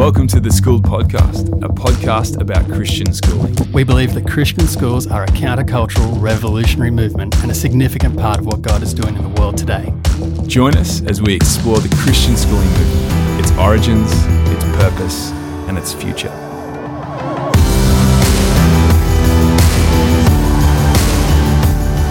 Welcome 0.00 0.28
to 0.28 0.40
the 0.40 0.50
Schooled 0.50 0.82
Podcast, 0.82 1.48
a 1.62 1.68
podcast 1.68 2.40
about 2.40 2.64
Christian 2.72 3.12
schooling. 3.12 3.54
We 3.70 3.84
believe 3.84 4.14
that 4.14 4.26
Christian 4.26 4.66
schools 4.66 5.06
are 5.06 5.24
a 5.24 5.26
countercultural, 5.26 6.18
revolutionary 6.22 6.90
movement 6.90 7.36
and 7.42 7.50
a 7.50 7.54
significant 7.54 8.18
part 8.18 8.38
of 8.38 8.46
what 8.46 8.62
God 8.62 8.82
is 8.82 8.94
doing 8.94 9.14
in 9.14 9.22
the 9.22 9.28
world 9.38 9.58
today. 9.58 9.92
Join 10.46 10.74
us 10.78 11.02
as 11.02 11.20
we 11.20 11.34
explore 11.34 11.80
the 11.80 11.94
Christian 11.96 12.34
schooling 12.34 12.66
movement, 12.66 13.40
its 13.40 13.52
origins, 13.58 14.10
its 14.48 14.64
purpose, 14.78 15.32
and 15.68 15.76
its 15.76 15.92
future. 15.92 16.30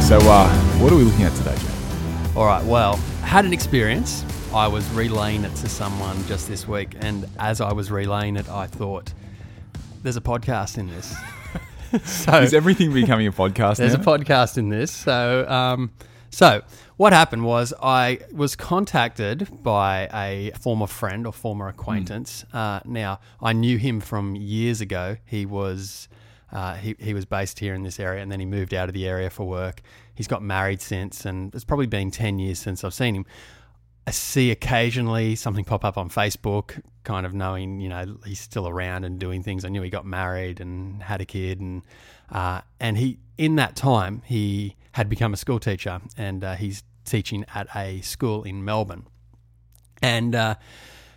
So, 0.05 0.19
uh, 0.29 0.47
what 0.77 0.93
are 0.93 0.95
we 0.95 1.05
looking 1.05 1.23
at 1.23 1.33
today, 1.33 1.55
Josh? 1.55 2.35
All 2.35 2.45
right, 2.45 2.63
well, 2.65 2.97
had 3.23 3.45
an 3.45 3.51
experience. 3.51 4.23
I 4.53 4.67
was 4.67 4.89
relaying 4.91 5.43
it 5.43 5.55
to 5.57 5.69
someone 5.69 6.25
just 6.25 6.47
this 6.47 6.67
week, 6.67 6.95
and 7.01 7.27
as 7.37 7.61
I 7.61 7.71
was 7.71 7.91
relaying 7.91 8.35
it, 8.35 8.49
I 8.49 8.65
thought, 8.65 9.13
there's 10.01 10.17
a 10.17 10.21
podcast 10.21 10.79
in 10.79 10.87
this. 10.87 11.15
so 12.03 12.41
Is 12.41 12.53
everything 12.55 12.91
becoming 12.91 13.27
a 13.27 13.31
podcast 13.31 13.77
There's 13.77 13.95
now? 13.95 14.01
a 14.01 14.03
podcast 14.03 14.57
in 14.57 14.69
this. 14.69 14.91
So, 14.91 15.47
um, 15.47 15.91
so 16.31 16.63
what 16.97 17.13
happened 17.13 17.45
was 17.45 17.75
I 17.81 18.21
was 18.31 18.55
contacted 18.55 19.47
by 19.61 20.09
a 20.11 20.51
former 20.59 20.87
friend 20.87 21.27
or 21.27 21.33
former 21.33 21.67
acquaintance. 21.67 22.43
Uh, 22.51 22.79
now 22.85 23.19
I 23.39 23.53
knew 23.53 23.77
him 23.77 23.99
from 23.99 24.35
years 24.35 24.81
ago. 24.81 25.17
He 25.25 25.45
was 25.45 26.07
uh, 26.51 26.73
he 26.75 26.95
he 26.99 27.13
was 27.13 27.25
based 27.25 27.59
here 27.59 27.75
in 27.75 27.83
this 27.83 27.99
area, 27.99 28.21
and 28.23 28.31
then 28.31 28.39
he 28.39 28.45
moved 28.47 28.73
out 28.73 28.89
of 28.89 28.93
the 28.95 29.07
area 29.07 29.29
for 29.29 29.47
work. 29.47 29.81
He's 30.15 30.27
got 30.27 30.41
married 30.41 30.81
since, 30.81 31.25
and 31.25 31.53
it's 31.53 31.63
probably 31.63 31.87
been 31.87 32.09
ten 32.09 32.39
years 32.39 32.57
since 32.57 32.83
I've 32.83 32.93
seen 32.95 33.13
him. 33.15 33.25
I 34.09 34.11
see 34.11 34.49
occasionally 34.49 35.35
something 35.35 35.63
pop 35.63 35.85
up 35.85 35.95
on 35.95 36.09
Facebook, 36.09 36.81
kind 37.03 37.27
of 37.27 37.35
knowing, 37.35 37.79
you 37.79 37.89
know, 37.89 38.17
he's 38.25 38.39
still 38.39 38.67
around 38.67 39.03
and 39.03 39.19
doing 39.19 39.43
things. 39.43 39.63
I 39.63 39.69
knew 39.69 39.83
he 39.83 39.91
got 39.91 40.03
married 40.03 40.59
and 40.59 41.03
had 41.03 41.21
a 41.21 41.25
kid, 41.25 41.59
and 41.59 41.83
uh, 42.31 42.61
and 42.79 42.97
he 42.97 43.19
in 43.37 43.57
that 43.57 43.75
time 43.75 44.23
he 44.25 44.75
had 44.93 45.09
become 45.09 45.31
a 45.31 45.37
school 45.37 45.59
teacher, 45.59 46.01
and 46.17 46.43
uh, 46.43 46.55
he's 46.55 46.81
teaching 47.05 47.45
at 47.53 47.67
a 47.75 48.01
school 48.01 48.41
in 48.41 48.65
Melbourne. 48.65 49.05
And 50.01 50.33
uh, 50.33 50.55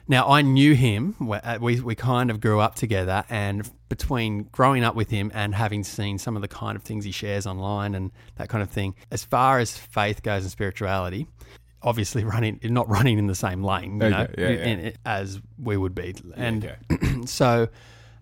now 0.06 0.28
I 0.28 0.42
knew 0.42 0.74
him. 0.74 1.16
we- 1.18 1.38
uh, 1.38 1.60
We 1.60 1.80
we 1.80 1.94
kind 1.94 2.30
of 2.30 2.40
grew 2.42 2.60
up 2.60 2.74
together, 2.74 3.24
and 3.30 3.70
between 3.88 4.50
growing 4.52 4.84
up 4.84 4.94
with 4.94 5.08
him 5.08 5.32
and 5.32 5.54
having 5.54 5.82
seen 5.82 6.18
some 6.18 6.36
of 6.36 6.42
the 6.42 6.48
kind 6.48 6.76
of 6.76 6.82
things 6.82 7.06
he 7.06 7.10
shares 7.10 7.46
online 7.46 7.94
and 7.94 8.10
that 8.36 8.50
kind 8.50 8.62
of 8.62 8.68
thing, 8.68 8.94
as 9.10 9.24
far 9.24 9.60
as 9.60 9.78
faith 9.78 10.22
goes 10.22 10.42
and 10.42 10.50
spirituality, 10.50 11.26
obviously 11.82 12.24
running 12.24 12.58
not 12.64 12.88
running 12.88 13.18
in 13.18 13.26
the 13.26 13.34
same 13.34 13.62
lane, 13.62 14.00
you 14.00 14.06
Okay, 14.06 14.10
know, 14.10 14.28
yeah, 14.38 14.76
yeah. 14.76 14.90
as 15.04 15.40
we 15.58 15.76
would 15.76 15.94
be, 15.94 16.14
and 16.36 16.64
okay. 16.90 17.20
so. 17.26 17.68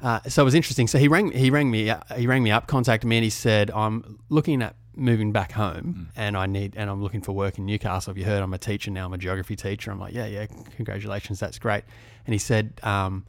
Uh, 0.02 0.18
so 0.26 0.40
it 0.40 0.44
was 0.46 0.54
interesting. 0.54 0.86
So 0.86 0.96
he 0.98 1.08
rang. 1.08 1.30
He 1.30 1.50
rang 1.50 1.70
me. 1.70 1.90
uh, 1.90 2.00
He 2.16 2.26
rang 2.26 2.42
me 2.42 2.50
up, 2.50 2.66
contacted 2.66 3.06
me, 3.06 3.18
and 3.18 3.24
he 3.24 3.28
said, 3.28 3.70
"I'm 3.70 4.18
looking 4.30 4.62
at 4.62 4.74
moving 4.96 5.30
back 5.30 5.52
home, 5.52 6.08
and 6.16 6.38
I 6.38 6.46
need, 6.46 6.72
and 6.74 6.88
I'm 6.88 7.02
looking 7.02 7.20
for 7.20 7.32
work 7.32 7.58
in 7.58 7.66
Newcastle. 7.66 8.10
Have 8.10 8.16
you 8.16 8.24
heard? 8.24 8.42
I'm 8.42 8.54
a 8.54 8.58
teacher 8.58 8.90
now. 8.90 9.04
I'm 9.04 9.12
a 9.12 9.18
geography 9.18 9.56
teacher. 9.56 9.90
I'm 9.90 10.00
like, 10.00 10.14
yeah, 10.14 10.24
yeah. 10.24 10.46
Congratulations, 10.76 11.38
that's 11.38 11.58
great. 11.58 11.84
And 12.26 12.32
he 12.32 12.38
said, 12.38 12.80
um, 12.82 13.26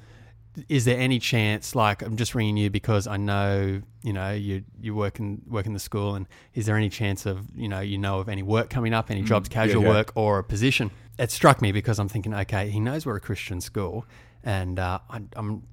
is 0.67 0.85
there 0.85 0.99
any 0.99 1.19
chance? 1.19 1.75
Like, 1.75 2.01
I'm 2.01 2.17
just 2.17 2.35
ringing 2.35 2.57
you 2.57 2.69
because 2.69 3.07
I 3.07 3.17
know, 3.17 3.81
you 4.03 4.13
know, 4.13 4.31
you 4.31 4.63
you 4.79 4.93
work 4.93 5.19
in 5.19 5.41
work 5.47 5.65
in 5.65 5.73
the 5.73 5.79
school, 5.79 6.15
and 6.15 6.27
is 6.53 6.65
there 6.65 6.75
any 6.75 6.89
chance 6.89 7.25
of, 7.25 7.45
you 7.55 7.69
know, 7.69 7.79
you 7.79 7.97
know 7.97 8.19
of 8.19 8.29
any 8.29 8.43
work 8.43 8.69
coming 8.69 8.93
up, 8.93 9.09
any 9.09 9.21
jobs, 9.21 9.49
casual 9.49 9.83
yeah. 9.83 9.89
work, 9.89 10.11
or 10.15 10.39
a 10.39 10.43
position? 10.43 10.91
It 11.17 11.31
struck 11.31 11.61
me 11.61 11.71
because 11.71 11.99
I'm 11.99 12.09
thinking, 12.09 12.33
okay, 12.33 12.69
he 12.69 12.79
knows 12.79 13.05
we're 13.05 13.15
a 13.15 13.21
Christian 13.21 13.61
school, 13.61 14.05
and 14.43 14.79
uh, 14.79 14.99
I, 15.09 15.21
I'm 15.35 15.63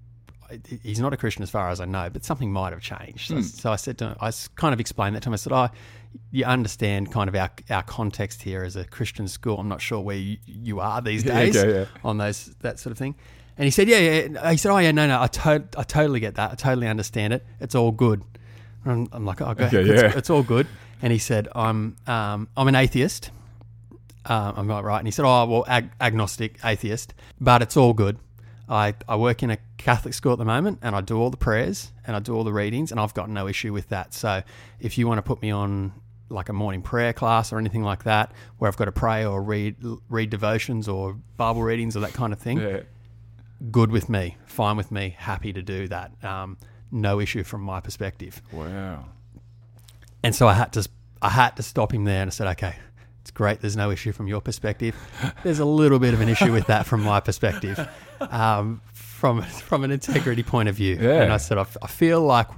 he's 0.82 1.00
not 1.00 1.12
a 1.12 1.16
Christian 1.16 1.42
as 1.42 1.50
far 1.50 1.70
as 1.70 1.80
I 1.80 1.84
know, 1.84 2.08
but 2.10 2.24
something 2.24 2.52
might 2.52 2.72
have 2.72 2.80
changed. 2.80 3.28
So, 3.28 3.40
so 3.40 3.72
I 3.72 3.76
said 3.76 3.98
to 3.98 4.08
him, 4.08 4.16
I 4.20 4.32
kind 4.56 4.72
of 4.72 4.80
explained 4.80 5.16
that 5.16 5.22
to 5.22 5.28
him. 5.28 5.34
I 5.34 5.36
said, 5.36 5.52
"Oh, 5.52 5.68
you 6.30 6.44
understand 6.44 7.12
kind 7.12 7.28
of 7.28 7.34
our 7.34 7.50
our 7.70 7.82
context 7.82 8.42
here 8.42 8.62
as 8.62 8.76
a 8.76 8.84
Christian 8.84 9.28
school. 9.28 9.58
I'm 9.58 9.68
not 9.68 9.80
sure 9.80 10.00
where 10.00 10.16
you, 10.16 10.38
you 10.46 10.80
are 10.80 11.02
these 11.02 11.24
Yeah, 11.26 11.34
days 11.34 11.56
okay, 11.56 11.80
yeah. 11.80 11.86
on 12.04 12.18
those 12.18 12.54
that 12.60 12.78
sort 12.78 12.92
of 12.92 12.98
thing." 12.98 13.14
And 13.58 13.64
he 13.64 13.70
said, 13.70 13.88
"Yeah, 13.88 13.98
yeah." 13.98 14.50
He 14.52 14.56
said, 14.56 14.70
"Oh, 14.72 14.78
yeah, 14.78 14.92
no, 14.92 15.06
no, 15.08 15.20
I, 15.20 15.26
to- 15.26 15.68
I 15.76 15.82
totally 15.82 16.20
get 16.20 16.36
that. 16.36 16.52
I 16.52 16.54
totally 16.54 16.86
understand 16.86 17.32
it. 17.34 17.44
It's 17.60 17.74
all 17.74 17.90
good." 17.92 18.22
And 18.84 18.92
I'm, 18.92 19.08
I'm 19.12 19.24
like, 19.26 19.40
"Oh, 19.42 19.46
ahead. 19.50 19.74
Okay, 19.74 19.80
It's, 19.90 20.02
yeah. 20.02 20.12
it's 20.16 20.30
all 20.30 20.42
good." 20.44 20.66
And 21.02 21.12
he 21.12 21.18
said, 21.18 21.48
"I'm 21.54 21.96
um, 22.06 22.48
I'm 22.56 22.68
an 22.68 22.74
atheist." 22.76 23.30
Uh, 24.24 24.52
I'm 24.56 24.66
not 24.66 24.84
right. 24.84 24.98
And 24.98 25.06
he 25.06 25.10
said, 25.10 25.24
"Oh, 25.24 25.46
well, 25.46 25.64
ag- 25.66 25.90
agnostic, 26.00 26.58
atheist, 26.64 27.14
but 27.40 27.62
it's 27.62 27.76
all 27.76 27.92
good. 27.94 28.18
I, 28.68 28.94
I 29.08 29.16
work 29.16 29.42
in 29.42 29.50
a 29.50 29.56
Catholic 29.78 30.12
school 30.12 30.32
at 30.32 30.38
the 30.38 30.44
moment, 30.44 30.80
and 30.82 30.94
I 30.94 31.00
do 31.00 31.16
all 31.18 31.30
the 31.30 31.38
prayers 31.38 31.90
and 32.06 32.14
I 32.14 32.18
do 32.18 32.34
all 32.34 32.44
the 32.44 32.52
readings, 32.52 32.90
and 32.90 33.00
I've 33.00 33.14
got 33.14 33.30
no 33.30 33.48
issue 33.48 33.72
with 33.72 33.88
that. 33.88 34.12
So, 34.12 34.42
if 34.78 34.98
you 34.98 35.08
want 35.08 35.18
to 35.18 35.22
put 35.22 35.40
me 35.40 35.50
on 35.50 35.92
like 36.28 36.50
a 36.50 36.52
morning 36.52 36.82
prayer 36.82 37.14
class 37.14 37.50
or 37.52 37.58
anything 37.58 37.82
like 37.82 38.04
that, 38.04 38.30
where 38.58 38.68
I've 38.68 38.76
got 38.76 38.84
to 38.84 38.92
pray 38.92 39.24
or 39.24 39.42
read 39.42 39.76
read 40.10 40.28
devotions 40.30 40.86
or 40.88 41.14
Bible 41.38 41.62
readings 41.62 41.96
or 41.96 42.00
that 42.00 42.12
kind 42.12 42.32
of 42.34 42.38
thing, 42.38 42.58
Yeah. 42.60 42.80
Good 43.70 43.90
with 43.90 44.08
me, 44.08 44.36
fine 44.46 44.76
with 44.76 44.90
me, 44.90 45.14
happy 45.18 45.52
to 45.52 45.62
do 45.62 45.88
that. 45.88 46.12
Um, 46.24 46.58
no 46.90 47.20
issue 47.20 47.44
from 47.44 47.62
my 47.62 47.80
perspective." 47.80 48.40
Wow. 48.52 49.06
And 50.22 50.34
so 50.34 50.48
I 50.48 50.54
had 50.54 50.72
to 50.74 50.88
I 51.22 51.28
had 51.30 51.56
to 51.56 51.62
stop 51.62 51.92
him 51.92 52.04
there 52.04 52.22
and 52.22 52.28
I 52.28 52.32
said, 52.32 52.46
okay, 52.48 52.76
it's 53.22 53.30
great. 53.30 53.60
There's 53.60 53.76
no 53.76 53.90
issue 53.90 54.12
from 54.12 54.26
your 54.28 54.40
perspective. 54.40 54.94
There's 55.42 55.58
a 55.58 55.64
little 55.64 55.98
bit 55.98 56.14
of 56.14 56.20
an 56.20 56.28
issue 56.28 56.52
with 56.52 56.66
that 56.68 56.86
from 56.86 57.02
my 57.02 57.20
perspective, 57.20 57.78
um, 58.20 58.80
from 58.92 59.42
from 59.42 59.84
an 59.84 59.90
integrity 59.90 60.42
point 60.42 60.68
of 60.68 60.74
view. 60.76 60.96
Yeah. 61.00 61.22
And 61.22 61.32
I 61.32 61.36
said, 61.38 61.58
I, 61.58 61.62
f- 61.62 61.76
I 61.82 61.88
feel 61.88 62.20
like 62.22 62.48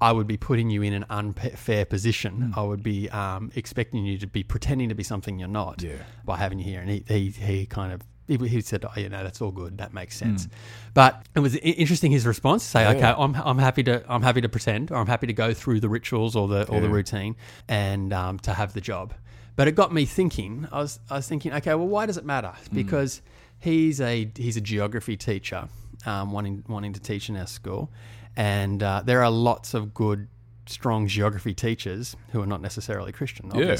I 0.00 0.12
would 0.12 0.26
be 0.26 0.36
putting 0.36 0.68
you 0.68 0.82
in 0.82 0.92
an 0.92 1.06
unfair 1.08 1.86
position. 1.86 2.52
Hmm. 2.52 2.58
I 2.58 2.62
would 2.62 2.82
be 2.82 3.08
um, 3.10 3.50
expecting 3.56 4.04
you 4.04 4.18
to 4.18 4.26
be 4.26 4.42
pretending 4.42 4.90
to 4.90 4.94
be 4.94 5.02
something 5.02 5.38
you're 5.38 5.48
not 5.48 5.82
Yeah. 5.82 5.92
by 6.24 6.36
having 6.36 6.58
you 6.58 6.64
here. 6.66 6.80
And 6.80 6.90
he, 6.90 7.04
he, 7.08 7.30
he 7.30 7.66
kind 7.66 7.92
of 7.94 8.02
he, 8.26 8.36
he 8.36 8.60
said, 8.60 8.84
"Oh, 8.84 8.98
you 8.98 9.08
know, 9.08 9.22
that's 9.22 9.40
all 9.40 9.50
good. 9.50 9.78
That 9.78 9.92
makes 9.92 10.16
sense." 10.16 10.48
But 10.94 11.26
it 11.34 11.40
was 11.40 11.56
interesting 11.56 12.10
his 12.10 12.26
response 12.26 12.64
to 12.64 12.70
say, 12.70 12.82
Yeah. 12.82 12.90
"Okay, 12.90 13.14
I'm, 13.22 13.34
I'm 13.34 13.58
happy 13.58 13.82
to 13.84 14.04
I'm 14.08 14.22
happy 14.22 14.40
to 14.40 14.48
pretend, 14.48 14.90
or 14.90 14.96
I'm 14.96 15.06
happy 15.06 15.26
to 15.26 15.32
go 15.32 15.54
through 15.54 15.80
the 15.80 15.88
rituals 15.88 16.34
or 16.36 16.48
the 16.48 16.66
or 16.68 16.80
the 16.80 16.88
routine, 16.88 17.36
and 17.68 18.12
um, 18.12 18.38
to 18.40 18.52
have 18.52 18.72
the 18.72 18.80
job." 18.80 19.14
But 19.56 19.68
it 19.68 19.74
got 19.74 19.92
me 19.92 20.04
thinking. 20.04 20.68
I 20.70 20.78
was 20.80 21.00
I 21.10 21.16
was 21.16 21.28
thinking, 21.28 21.52
okay, 21.54 21.74
well, 21.74 21.88
why 21.88 22.06
does 22.06 22.16
it 22.18 22.24
matter? 22.24 22.52
Hmm. 22.68 22.74
Because 22.74 23.22
he's 23.58 24.00
a 24.00 24.30
he's 24.36 24.56
a 24.56 24.60
geography 24.60 25.16
teacher, 25.16 25.68
um, 26.04 26.30
wanting 26.32 26.64
wanting 26.68 26.92
to 26.92 27.00
teach 27.00 27.28
in 27.28 27.36
our 27.36 27.46
school, 27.46 27.90
and 28.36 28.82
uh, 28.82 29.02
there 29.04 29.22
are 29.24 29.30
lots 29.30 29.72
of 29.74 29.94
good, 29.94 30.28
strong 30.66 31.06
geography 31.06 31.54
teachers 31.54 32.16
who 32.32 32.42
are 32.42 32.46
not 32.46 32.60
necessarily 32.60 33.12
Christian, 33.12 33.50
Yeah. 33.54 33.76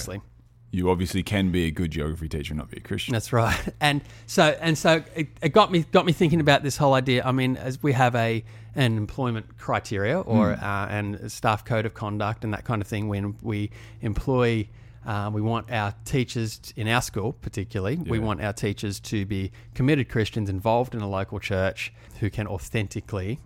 You 0.76 0.90
obviously 0.90 1.22
can 1.22 1.50
be 1.50 1.64
a 1.64 1.70
good 1.70 1.90
geography 1.90 2.28
teacher 2.28 2.52
and 2.52 2.58
not 2.58 2.70
be 2.70 2.76
a 2.76 2.80
Christian. 2.80 3.12
That's 3.12 3.32
right. 3.32 3.58
And 3.80 4.02
so 4.26 4.56
and 4.60 4.76
so 4.76 5.02
it, 5.14 5.28
it 5.40 5.48
got 5.50 5.72
me 5.72 5.86
got 5.90 6.04
me 6.04 6.12
thinking 6.12 6.40
about 6.40 6.62
this 6.62 6.76
whole 6.76 6.92
idea. 6.92 7.22
I 7.24 7.32
mean, 7.32 7.56
as 7.56 7.82
we 7.82 7.92
have 7.92 8.14
a 8.14 8.44
an 8.74 8.98
employment 8.98 9.56
criteria 9.56 10.20
or 10.20 10.52
uh, 10.52 10.86
and 10.90 11.14
a 11.14 11.30
staff 11.30 11.64
code 11.64 11.86
of 11.86 11.94
conduct 11.94 12.44
and 12.44 12.52
that 12.52 12.64
kind 12.64 12.82
of 12.82 12.88
thing 12.88 13.08
when 13.08 13.36
we 13.42 13.70
employ. 14.02 14.68
Uh, 15.06 15.30
we 15.32 15.40
want 15.40 15.70
our 15.70 15.94
teachers 16.04 16.60
in 16.74 16.88
our 16.88 17.00
school, 17.00 17.32
particularly, 17.32 17.94
we 17.94 18.18
want 18.18 18.42
our 18.42 18.52
teachers 18.52 18.98
to 18.98 19.24
be 19.24 19.52
committed 19.72 20.08
Christians 20.08 20.50
involved 20.50 20.96
in 20.96 21.00
a 21.00 21.08
local 21.08 21.38
church 21.38 21.92
who 22.18 22.28
can 22.28 22.48
authentically 22.48 23.38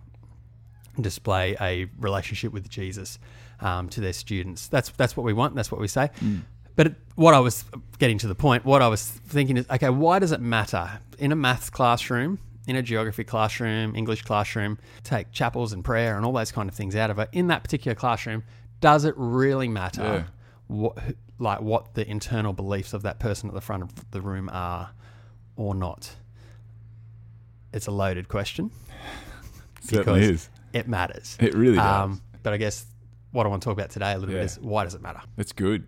display 0.99 1.55
a 1.61 1.85
relationship 1.99 2.51
with 2.51 2.67
Jesus 2.67 3.19
um, 3.59 3.89
to 3.89 4.01
their 4.01 4.13
students. 4.13 4.67
That's 4.69 4.89
that's 4.89 5.15
what 5.15 5.23
we 5.23 5.33
want. 5.33 5.53
That's 5.53 5.71
what 5.71 5.79
we 5.79 5.87
say. 5.87 6.09
But 6.75 6.95
what 7.15 7.33
I 7.33 7.39
was 7.39 7.65
getting 7.99 8.17
to 8.19 8.27
the 8.27 8.35
point, 8.35 8.65
what 8.65 8.81
I 8.81 8.87
was 8.87 9.05
thinking 9.05 9.57
is, 9.57 9.65
okay, 9.69 9.89
why 9.89 10.19
does 10.19 10.31
it 10.31 10.41
matter 10.41 10.99
in 11.19 11.31
a 11.31 11.35
maths 11.35 11.69
classroom, 11.69 12.39
in 12.67 12.75
a 12.75 12.81
geography 12.81 13.23
classroom, 13.23 13.95
English 13.95 14.21
classroom, 14.23 14.77
take 15.03 15.31
chapels 15.31 15.73
and 15.73 15.83
prayer 15.83 16.15
and 16.17 16.25
all 16.25 16.33
those 16.33 16.51
kind 16.51 16.69
of 16.69 16.75
things 16.75 16.95
out 16.95 17.09
of 17.09 17.19
it? 17.19 17.29
In 17.33 17.47
that 17.47 17.63
particular 17.63 17.95
classroom, 17.95 18.43
does 18.79 19.05
it 19.05 19.13
really 19.17 19.67
matter? 19.67 20.01
Yeah. 20.03 20.23
What, 20.67 20.97
like 21.37 21.61
what 21.61 21.95
the 21.95 22.07
internal 22.09 22.53
beliefs 22.53 22.93
of 22.93 23.01
that 23.03 23.19
person 23.19 23.49
at 23.49 23.53
the 23.55 23.61
front 23.61 23.83
of 23.83 24.11
the 24.11 24.21
room 24.21 24.49
are, 24.51 24.91
or 25.57 25.75
not? 25.75 26.15
It's 27.73 27.87
a 27.87 27.91
loaded 27.91 28.27
question. 28.29 28.71
Certainly 29.81 30.21
is. 30.23 30.49
It 30.73 30.87
matters. 30.87 31.37
It 31.39 31.53
really 31.53 31.75
does. 31.77 31.85
Um, 31.85 32.21
but 32.43 32.53
I 32.53 32.57
guess 32.57 32.85
what 33.31 33.45
I 33.45 33.49
want 33.49 33.61
to 33.61 33.65
talk 33.65 33.77
about 33.77 33.89
today 33.89 34.13
a 34.13 34.17
little 34.17 34.33
Yeah. 34.33 34.41
bit 34.41 34.45
is 34.51 34.59
why 34.59 34.83
does 34.83 34.93
it 34.95 35.01
matter? 35.01 35.21
That's 35.35 35.51
good. 35.51 35.85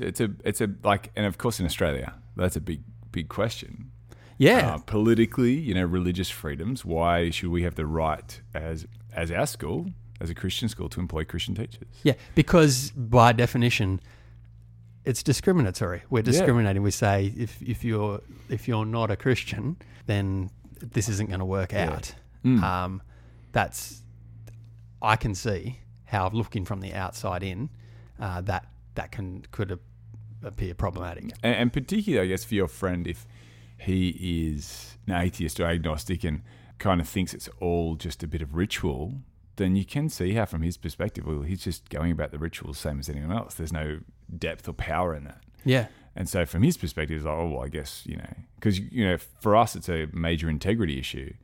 It's 0.00 0.20
a, 0.20 0.30
it's 0.44 0.60
a 0.60 0.68
like, 0.82 1.10
and 1.16 1.26
of 1.26 1.38
course 1.38 1.60
in 1.60 1.66
Australia, 1.66 2.14
that's 2.36 2.56
a 2.56 2.60
big 2.60 2.82
big 3.10 3.28
question. 3.28 3.90
Yeah. 4.38 4.74
Uh, 4.74 4.78
politically, 4.78 5.52
you 5.54 5.74
know, 5.74 5.84
religious 5.84 6.30
freedoms. 6.30 6.84
Why 6.84 7.30
should 7.30 7.50
we 7.50 7.62
have 7.62 7.74
the 7.76 7.86
right 7.86 8.40
as 8.54 8.86
as 9.12 9.30
our 9.30 9.46
school, 9.46 9.90
as 10.20 10.30
a 10.30 10.34
Christian 10.34 10.68
school, 10.68 10.88
to 10.88 11.00
employ 11.00 11.24
Christian 11.24 11.54
teachers? 11.54 11.86
yeah. 12.02 12.14
Because 12.34 12.90
by 12.92 13.32
definition, 13.32 14.00
it's 15.04 15.22
discriminatory. 15.22 16.02
We're 16.10 16.22
discriminating. 16.22 16.82
We 16.82 16.90
say 16.92 17.32
if, 17.36 17.60
if 17.62 17.84
you're 17.84 18.20
if 18.48 18.66
you're 18.68 18.86
not 18.86 19.10
a 19.10 19.16
Christian, 19.16 19.76
then 20.06 20.50
this 20.80 21.08
isn't 21.08 21.28
going 21.28 21.40
to 21.40 21.44
work 21.44 21.72
Yeah. 21.72 21.90
out. 21.92 22.14
Mm. 22.44 22.62
Um, 22.62 23.02
that's 23.52 24.02
I 25.00 25.16
can 25.16 25.34
see 25.34 25.78
how 26.06 26.30
looking 26.32 26.64
from 26.64 26.80
the 26.80 26.94
outside 26.94 27.42
in 27.42 27.68
uh, 28.18 28.40
that 28.42 28.66
that 28.94 29.12
can 29.12 29.44
could 29.50 29.78
appear 30.42 30.74
problematic. 30.74 31.24
And, 31.42 31.54
and 31.54 31.72
particularly, 31.72 32.26
I 32.26 32.30
guess, 32.30 32.44
for 32.44 32.54
your 32.54 32.68
friend, 32.68 33.06
if 33.06 33.26
he 33.78 34.08
is 34.48 34.96
an 35.06 35.14
atheist 35.14 35.58
or 35.60 35.66
agnostic 35.66 36.24
and 36.24 36.42
kind 36.78 37.00
of 37.00 37.08
thinks 37.08 37.34
it's 37.34 37.48
all 37.60 37.96
just 37.96 38.22
a 38.22 38.26
bit 38.26 38.42
of 38.42 38.54
ritual, 38.54 39.14
then 39.56 39.76
you 39.76 39.84
can 39.84 40.08
see 40.08 40.34
how, 40.34 40.44
from 40.44 40.62
his 40.62 40.76
perspective, 40.76 41.26
well, 41.26 41.42
he's 41.42 41.62
just 41.62 41.88
going 41.90 42.10
about 42.10 42.30
the 42.30 42.38
ritual 42.38 42.74
same 42.74 42.98
as 42.98 43.08
anyone 43.08 43.32
else. 43.32 43.54
There's 43.54 43.72
no 43.72 44.00
depth 44.36 44.68
or 44.68 44.72
power 44.72 45.14
in 45.14 45.24
that. 45.24 45.42
Yeah, 45.64 45.86
And 46.14 46.28
so, 46.28 46.44
from 46.44 46.62
his 46.62 46.76
perspective, 46.76 47.16
it's 47.16 47.24
like, 47.24 47.34
oh, 47.34 47.48
well, 47.48 47.64
I 47.64 47.68
guess, 47.68 48.02
you 48.04 48.16
know, 48.16 48.34
because, 48.56 48.78
you 48.78 49.06
know, 49.06 49.16
for 49.16 49.56
us, 49.56 49.76
it's 49.76 49.88
a 49.88 50.08
major 50.12 50.50
integrity 50.50 50.98
issue. 50.98 51.34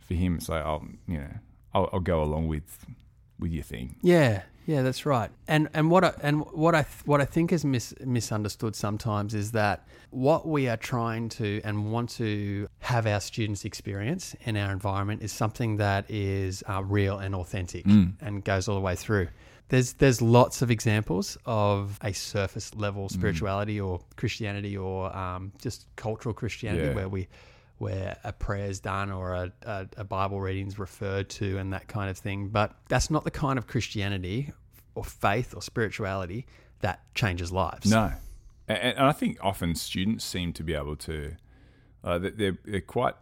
For 0.00 0.14
him, 0.14 0.36
it's 0.36 0.48
like, 0.48 0.64
oh, 0.64 0.84
you 1.06 1.18
know, 1.18 1.30
I'll, 1.74 1.90
I'll 1.92 2.00
go 2.00 2.22
along 2.22 2.48
with 2.48 2.86
with 3.38 3.52
your 3.52 3.62
thing. 3.64 3.96
Yeah, 4.02 4.42
yeah, 4.66 4.82
that's 4.82 5.06
right. 5.06 5.30
And 5.46 5.68
and 5.74 5.90
what 5.90 6.04
I, 6.04 6.12
and 6.22 6.44
what 6.52 6.74
I 6.74 6.82
th- 6.82 7.06
what 7.06 7.20
I 7.20 7.24
think 7.24 7.52
is 7.52 7.64
mis- 7.64 7.94
misunderstood 8.04 8.74
sometimes 8.74 9.34
is 9.34 9.52
that 9.52 9.86
what 10.10 10.46
we 10.48 10.68
are 10.68 10.76
trying 10.76 11.28
to 11.30 11.60
and 11.64 11.92
want 11.92 12.10
to 12.10 12.68
have 12.80 13.06
our 13.06 13.20
students 13.20 13.64
experience 13.64 14.34
in 14.44 14.56
our 14.56 14.72
environment 14.72 15.22
is 15.22 15.32
something 15.32 15.76
that 15.76 16.04
is 16.10 16.64
uh, 16.68 16.82
real 16.82 17.18
and 17.18 17.34
authentic 17.34 17.84
and 17.86 18.44
goes 18.44 18.68
all 18.68 18.74
the 18.74 18.80
way 18.80 18.96
through. 18.96 19.28
There's 19.68 19.94
there's 19.94 20.22
lots 20.22 20.62
of 20.62 20.70
examples 20.70 21.36
of 21.44 21.98
a 22.02 22.12
surface 22.12 22.72
level 22.74 23.08
spirituality 23.08 23.80
or 23.80 24.00
Christianity 24.16 24.76
or 24.76 25.14
um, 25.16 25.52
just 25.60 25.86
cultural 25.96 26.32
Christianity 26.34 26.86
Yeah. 26.88 26.94
where 26.94 27.08
we 27.08 27.26
where 27.78 28.16
a 28.24 28.32
prayer 28.32 28.66
is 28.66 28.80
done 28.80 29.10
or 29.12 29.34
a, 29.34 29.52
a, 29.62 29.86
a 29.98 30.04
Bible 30.04 30.40
reading 30.40 30.66
is 30.66 30.78
referred 30.78 31.28
to 31.28 31.58
and 31.58 31.72
that 31.72 31.88
kind 31.88 32.08
of 32.10 32.16
thing. 32.16 32.48
But 32.48 32.74
that's 32.88 33.10
not 33.10 33.24
the 33.24 33.30
kind 33.30 33.58
of 33.58 33.66
Christianity 33.66 34.52
or 34.94 35.04
faith 35.04 35.54
or 35.54 35.60
spirituality 35.62 36.46
that 36.80 37.00
changes 37.14 37.52
lives. 37.52 37.90
No, 37.90 38.12
and, 38.68 38.78
and 38.78 39.06
I 39.06 39.12
think 39.12 39.38
often 39.42 39.74
students 39.74 40.24
seem 40.24 40.52
to 40.54 40.62
be 40.62 40.74
able 40.74 40.96
to. 40.96 41.32
Uh, 42.02 42.18
they- 42.18 42.30
they're 42.30 42.58
they're 42.64 42.80
quite 42.80 43.14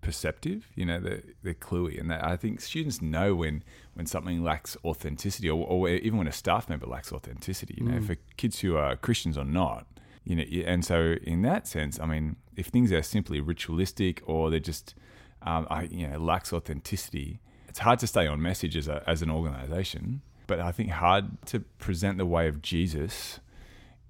perceptive. 0.00 0.66
You 0.74 0.86
know, 0.86 1.00
they're 1.00 1.22
they're 1.42 1.54
cluey, 1.54 2.00
and 2.00 2.12
I 2.12 2.36
think 2.36 2.60
students 2.60 3.00
know 3.02 3.34
when 3.34 3.62
when 3.94 4.06
something 4.06 4.42
lacks 4.42 4.76
authenticity, 4.84 5.48
or, 5.50 5.66
or 5.66 5.88
even 5.88 6.18
when 6.18 6.26
a 6.28 6.32
staff 6.32 6.68
member 6.68 6.86
lacks 6.86 7.12
authenticity. 7.12 7.74
You 7.78 7.84
know, 7.88 8.00
for 8.02 8.16
kids 8.36 8.60
who 8.60 8.76
are 8.76 8.96
Christians 8.96 9.36
or 9.38 9.44
not. 9.44 9.86
You 10.26 10.36
know, 10.36 10.42
and 10.66 10.84
so 10.84 11.14
in 11.22 11.42
that 11.42 11.68
sense, 11.68 12.00
I 12.00 12.06
mean, 12.06 12.36
if 12.56 12.66
things 12.66 12.92
are 12.92 13.02
simply 13.02 13.40
ritualistic 13.40 14.22
or 14.26 14.50
they're 14.50 14.58
just, 14.58 14.94
um, 15.42 15.68
I, 15.70 15.84
you 15.84 16.08
know, 16.08 16.18
lacks 16.18 16.52
authenticity, 16.52 17.40
it's 17.68 17.78
hard 17.78 18.00
to 18.00 18.08
stay 18.08 18.26
on 18.26 18.42
message 18.42 18.76
as, 18.76 18.88
a, 18.88 19.04
as 19.06 19.22
an 19.22 19.30
organization. 19.30 20.22
But 20.48 20.58
I 20.58 20.72
think 20.72 20.90
hard 20.90 21.46
to 21.46 21.60
present 21.78 22.18
the 22.18 22.26
way 22.26 22.48
of 22.48 22.60
Jesus 22.60 23.38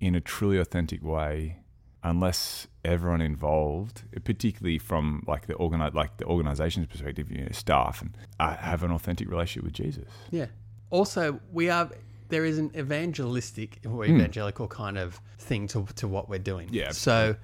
in 0.01 0.15
a 0.15 0.21
truly 0.21 0.59
authentic 0.59 1.05
way 1.05 1.59
unless 2.03 2.67
everyone 2.85 3.21
involved, 3.21 4.05
particularly 4.25 4.79
from 4.79 5.23
like 5.27 5.49
the 5.49 5.55
organi- 5.55 5.93
like 5.93 6.17
the 6.17 6.25
organization's 6.25 6.87
perspective, 6.87 7.31
you 7.31 7.43
know, 7.43 7.49
staff 7.53 8.01
and 8.01 8.17
uh, 8.41 8.57
have 8.57 8.83
an 8.83 8.91
authentic 8.91 9.29
relationship 9.29 9.65
with 9.65 9.73
Jesus. 9.75 10.09
Yeah. 10.31 10.47
Also, 10.91 11.41
we 11.53 11.69
are 11.69 11.91
there 12.29 12.45
is 12.45 12.59
an 12.59 12.71
evangelistic 12.77 13.79
or 13.89 14.05
evangelical 14.05 14.69
kind 14.69 14.99
of 14.99 15.21
thing 15.39 15.67
to 15.69 15.87
to 15.97 16.09
what 16.09 16.29
we're 16.29 16.39
doing. 16.39 16.69
Yeah, 16.73 16.91
So 16.91 17.37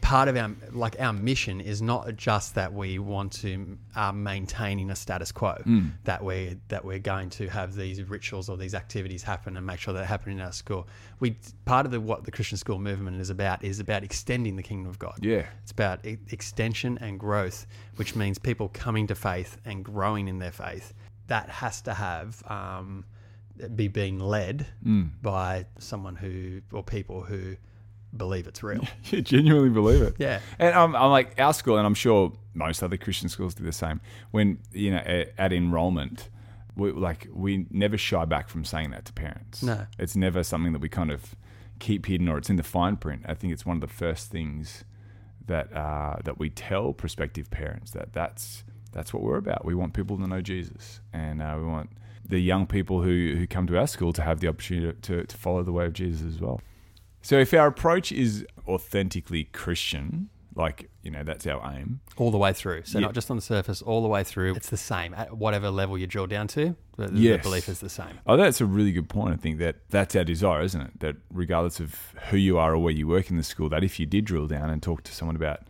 part 0.00 0.28
of 0.28 0.36
our 0.36 0.50
like 0.72 0.96
our 1.00 1.14
mission 1.14 1.62
is 1.62 1.80
not 1.80 2.14
just 2.16 2.54
that 2.56 2.74
we 2.74 2.98
want 2.98 3.32
to 3.32 3.78
uh, 3.96 4.12
maintaining 4.12 4.90
a 4.90 4.94
status 4.94 5.32
quo 5.32 5.56
that 6.04 6.22
we 6.22 6.58
that 6.68 6.84
we're 6.84 6.98
going 6.98 7.30
to 7.30 7.48
have 7.48 7.74
these 7.74 8.02
rituals 8.02 8.50
or 8.50 8.58
these 8.58 8.74
activities 8.74 9.22
happen 9.22 9.56
and 9.56 9.64
make 9.66 9.78
sure 9.80 9.94
that 9.94 10.04
happen 10.04 10.30
in 10.32 10.40
our 10.42 10.52
school. 10.52 10.86
We 11.20 11.38
part 11.64 11.86
of 11.86 11.92
the 11.92 12.00
what 12.00 12.24
the 12.24 12.30
Christian 12.30 12.58
school 12.58 12.78
movement 12.78 13.18
is 13.20 13.30
about 13.30 13.64
is 13.64 13.80
about 13.80 14.04
extending 14.04 14.56
the 14.56 14.62
kingdom 14.62 14.90
of 14.90 14.98
God. 14.98 15.18
Yeah. 15.22 15.46
It's 15.62 15.72
about 15.72 16.04
e- 16.04 16.18
extension 16.30 16.98
and 17.00 17.18
growth, 17.18 17.66
which 17.96 18.14
means 18.14 18.38
people 18.38 18.68
coming 18.74 19.06
to 19.06 19.14
faith 19.14 19.56
and 19.64 19.82
growing 19.84 20.28
in 20.28 20.38
their 20.38 20.52
faith. 20.52 20.92
That 21.28 21.48
has 21.48 21.80
to 21.82 21.94
have 21.94 22.42
um, 22.46 23.06
be 23.74 23.88
being 23.88 24.18
led 24.18 24.66
by 25.22 25.66
someone 25.78 26.16
who 26.16 26.60
or 26.72 26.82
people 26.82 27.22
who 27.22 27.56
believe 28.16 28.46
it's 28.46 28.62
real. 28.62 28.86
You 29.10 29.22
genuinely 29.22 29.70
believe 29.70 30.02
it. 30.02 30.16
Yeah. 30.18 30.40
And 30.58 30.74
I'm, 30.74 30.94
I'm 30.96 31.10
like, 31.10 31.38
our 31.38 31.52
school, 31.52 31.76
and 31.76 31.86
I'm 31.86 31.94
sure 31.94 32.32
most 32.54 32.82
other 32.82 32.96
Christian 32.96 33.28
schools 33.28 33.54
do 33.54 33.64
the 33.64 33.72
same. 33.72 34.00
When, 34.30 34.58
you 34.72 34.92
know, 34.92 34.98
at, 34.98 35.32
at 35.36 35.52
enrollment, 35.52 36.30
we, 36.76 36.92
like, 36.92 37.28
we 37.32 37.66
never 37.70 37.98
shy 37.98 38.24
back 38.24 38.48
from 38.48 38.64
saying 38.64 38.90
that 38.90 39.04
to 39.06 39.12
parents. 39.12 39.62
No. 39.62 39.86
It's 39.98 40.16
never 40.16 40.42
something 40.42 40.72
that 40.72 40.80
we 40.80 40.88
kind 40.88 41.10
of 41.10 41.34
keep 41.78 42.06
hidden 42.06 42.28
or 42.28 42.38
it's 42.38 42.50
in 42.50 42.56
the 42.56 42.62
fine 42.62 42.96
print. 42.96 43.22
I 43.26 43.34
think 43.34 43.52
it's 43.52 43.66
one 43.66 43.76
of 43.76 43.80
the 43.80 43.94
first 43.94 44.30
things 44.30 44.84
that, 45.46 45.72
uh, 45.76 46.16
that 46.24 46.38
we 46.38 46.50
tell 46.50 46.92
prospective 46.92 47.50
parents 47.50 47.90
that 47.92 48.12
that's, 48.12 48.64
that's 48.92 49.12
what 49.12 49.22
we're 49.22 49.36
about. 49.36 49.64
We 49.64 49.74
want 49.74 49.92
people 49.92 50.16
to 50.18 50.26
know 50.26 50.40
Jesus. 50.40 51.00
And 51.12 51.42
uh, 51.42 51.56
we 51.58 51.64
want 51.66 51.90
the 52.26 52.38
young 52.40 52.66
people 52.66 53.02
who, 53.02 53.34
who 53.36 53.46
come 53.46 53.66
to 53.66 53.78
our 53.78 53.86
school 53.86 54.12
to 54.14 54.22
have 54.22 54.40
the 54.40 54.48
opportunity 54.48 54.96
to, 55.02 55.24
to 55.24 55.36
follow 55.36 55.62
the 55.62 55.72
way 55.72 55.84
of 55.86 55.92
Jesus 55.92 56.22
as 56.26 56.40
well. 56.40 56.60
So 57.22 57.38
if 57.38 57.52
our 57.54 57.66
approach 57.66 58.12
is 58.12 58.46
authentically 58.68 59.44
Christian, 59.44 60.28
like, 60.54 60.88
you 61.02 61.10
know, 61.10 61.22
that's 61.24 61.46
our 61.46 61.60
aim. 61.74 62.00
all 62.16 62.30
the 62.30 62.38
way 62.38 62.52
through. 62.52 62.82
So 62.84 62.98
Yeah. 62.98 63.06
not 63.06 63.14
just 63.14 63.30
on 63.30 63.36
the 63.36 63.42
surface, 63.42 63.82
all 63.82 64.02
the 64.02 64.08
way 64.08 64.22
through. 64.24 64.54
It's 64.54 64.70
the 64.70 64.76
same 64.76 65.12
at 65.14 65.36
whatever 65.36 65.68
level 65.70 65.98
you 65.98 66.06
drill 66.06 66.26
down 66.26 66.46
to. 66.48 66.76
The, 66.96 67.08
the 67.08 67.36
belief 67.38 67.68
is 67.68 67.80
the 67.80 67.88
same. 67.88 68.20
Oh, 68.26 68.36
that's 68.36 68.60
a 68.60 68.66
really 68.66 68.92
good 68.92 69.08
point. 69.08 69.34
I 69.34 69.36
think 69.36 69.58
that 69.58 69.76
that's 69.90 70.14
our 70.14 70.22
desire, 70.22 70.62
isn't 70.62 70.80
it? 70.80 71.00
That 71.00 71.16
regardless 71.30 71.80
of 71.80 72.14
who 72.30 72.36
you 72.36 72.56
are 72.56 72.72
or 72.74 72.78
where 72.78 72.92
you 72.92 73.08
work 73.08 73.30
in 73.30 73.36
the 73.36 73.42
school, 73.42 73.68
that 73.70 73.82
if 73.82 73.98
you 73.98 74.06
did 74.06 74.24
drill 74.26 74.46
down 74.46 74.70
and 74.70 74.80
talk 74.82 75.02
to 75.04 75.12
someone 75.12 75.34
about 75.36 75.60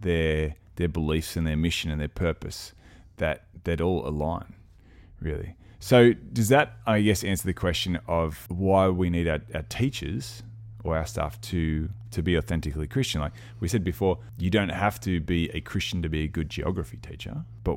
their 0.00 0.56
their 0.74 0.88
beliefs 0.88 1.36
and 1.36 1.46
their 1.46 1.56
mission 1.56 1.90
and 1.90 2.00
their 2.00 2.08
purpose, 2.08 2.72
that 3.16 3.44
they'd 3.64 3.80
all 3.80 4.06
align, 4.06 4.54
really. 5.20 5.56
So 5.80 6.12
does 6.32 6.48
that, 6.48 6.76
I 6.86 7.00
guess, 7.02 7.22
answer 7.24 7.46
the 7.46 7.54
question 7.54 7.98
of 8.08 8.46
why 8.48 8.88
we 8.88 9.10
need 9.10 9.28
our, 9.28 9.40
our 9.54 9.62
teachers 9.62 10.42
or 10.84 10.96
our 10.96 11.06
staff 11.06 11.40
to 11.42 11.88
to 12.12 12.22
be 12.22 12.36
authentically 12.38 12.86
Christian? 12.86 13.20
Like 13.20 13.32
we 13.60 13.68
said 13.68 13.84
before, 13.84 14.18
you 14.38 14.50
don't 14.50 14.70
have 14.70 15.00
to 15.00 15.20
be 15.20 15.50
a 15.50 15.60
Christian 15.60 16.02
to 16.02 16.08
be 16.08 16.24
a 16.24 16.28
good 16.28 16.48
geography 16.48 16.96
teacher, 16.96 17.44
but 17.62 17.76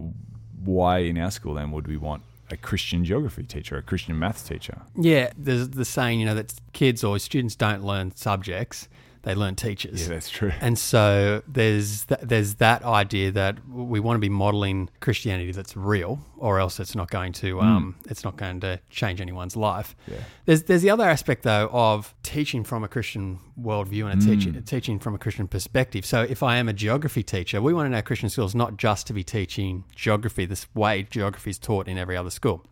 why 0.64 1.00
in 1.00 1.18
our 1.18 1.32
school 1.32 1.56
then 1.56 1.72
would 1.72 1.88
we 1.88 1.98
want 1.98 2.24
a 2.52 2.58
Christian 2.58 3.06
geography 3.06 3.44
teacher, 3.44 3.78
a 3.78 3.82
Christian 3.82 4.18
maths 4.18 4.44
teacher? 4.44 4.82
Yeah, 4.96 5.32
there's 5.38 5.70
the 5.70 5.86
saying, 5.86 6.20
you 6.20 6.26
know, 6.26 6.36
that 6.36 6.54
kids 6.74 7.04
or 7.04 7.20
students 7.20 7.56
don't 7.56 7.84
learn 7.84 8.16
subjects, 8.16 8.88
they 9.24 9.36
learn 9.36 9.56
teachers. 9.56 10.04
Yeah, 10.04 10.16
that's 10.16 10.30
true. 10.30 10.52
And 10.62 10.78
so 10.78 11.44
there's 11.48 12.06
th- 12.06 12.22
there's 12.24 12.56
that 12.56 12.84
idea 12.84 13.32
that 13.32 13.68
we 13.68 14.00
want 14.00 14.16
to 14.16 14.20
be 14.20 14.30
modeling 14.30 14.90
Christianity 15.02 15.52
that's 15.52 15.76
real, 15.76 16.20
or 16.38 16.60
else 16.60 16.80
it's 16.80 16.96
not 16.96 17.10
going 17.10 17.34
to 17.34 17.58
hmm. 17.58 17.66
um, 17.66 17.96
it's 18.06 18.24
not 18.24 18.38
going 18.38 18.62
to 18.62 18.80
change 18.90 19.20
anyone's 19.20 19.56
life. 19.56 19.96
Yeah. 20.08 20.18
There's 20.46 20.64
there's 20.64 20.82
the 20.82 20.90
other 20.90 21.08
aspect 21.08 21.44
though 21.44 21.70
of 21.72 22.16
teaching 22.24 22.64
from 22.64 22.84
a 22.84 22.88
Christian 22.88 23.40
worldview 23.60 24.10
and 24.10 24.22
a 24.22 24.26
teaching 24.26 24.54
hmm. 24.54 24.62
teaching 24.62 25.00
from 25.00 25.16
a 25.16 25.18
Christian 25.18 25.48
perspective. 25.48 26.06
So 26.06 26.22
if 26.22 26.42
I 26.42 26.58
am 26.58 26.70
a 26.70 26.74
geography 26.74 27.24
teacher, 27.24 27.62
we 27.62 27.74
want 27.74 27.88
in 27.88 27.94
our 27.94 28.02
Christian 28.02 28.30
schools 28.30 28.56
not 28.56 28.78
just 28.78 29.06
to 29.08 29.14
be 29.14 29.24
teaching 29.24 29.84
geography 29.96 30.46
this 30.46 30.68
way 30.74 31.04
geography 31.04 31.50
is 31.50 31.60
taught 31.60 31.88
in 31.88 31.98
every 31.98 32.16
other 32.16 32.30
school 32.30 32.66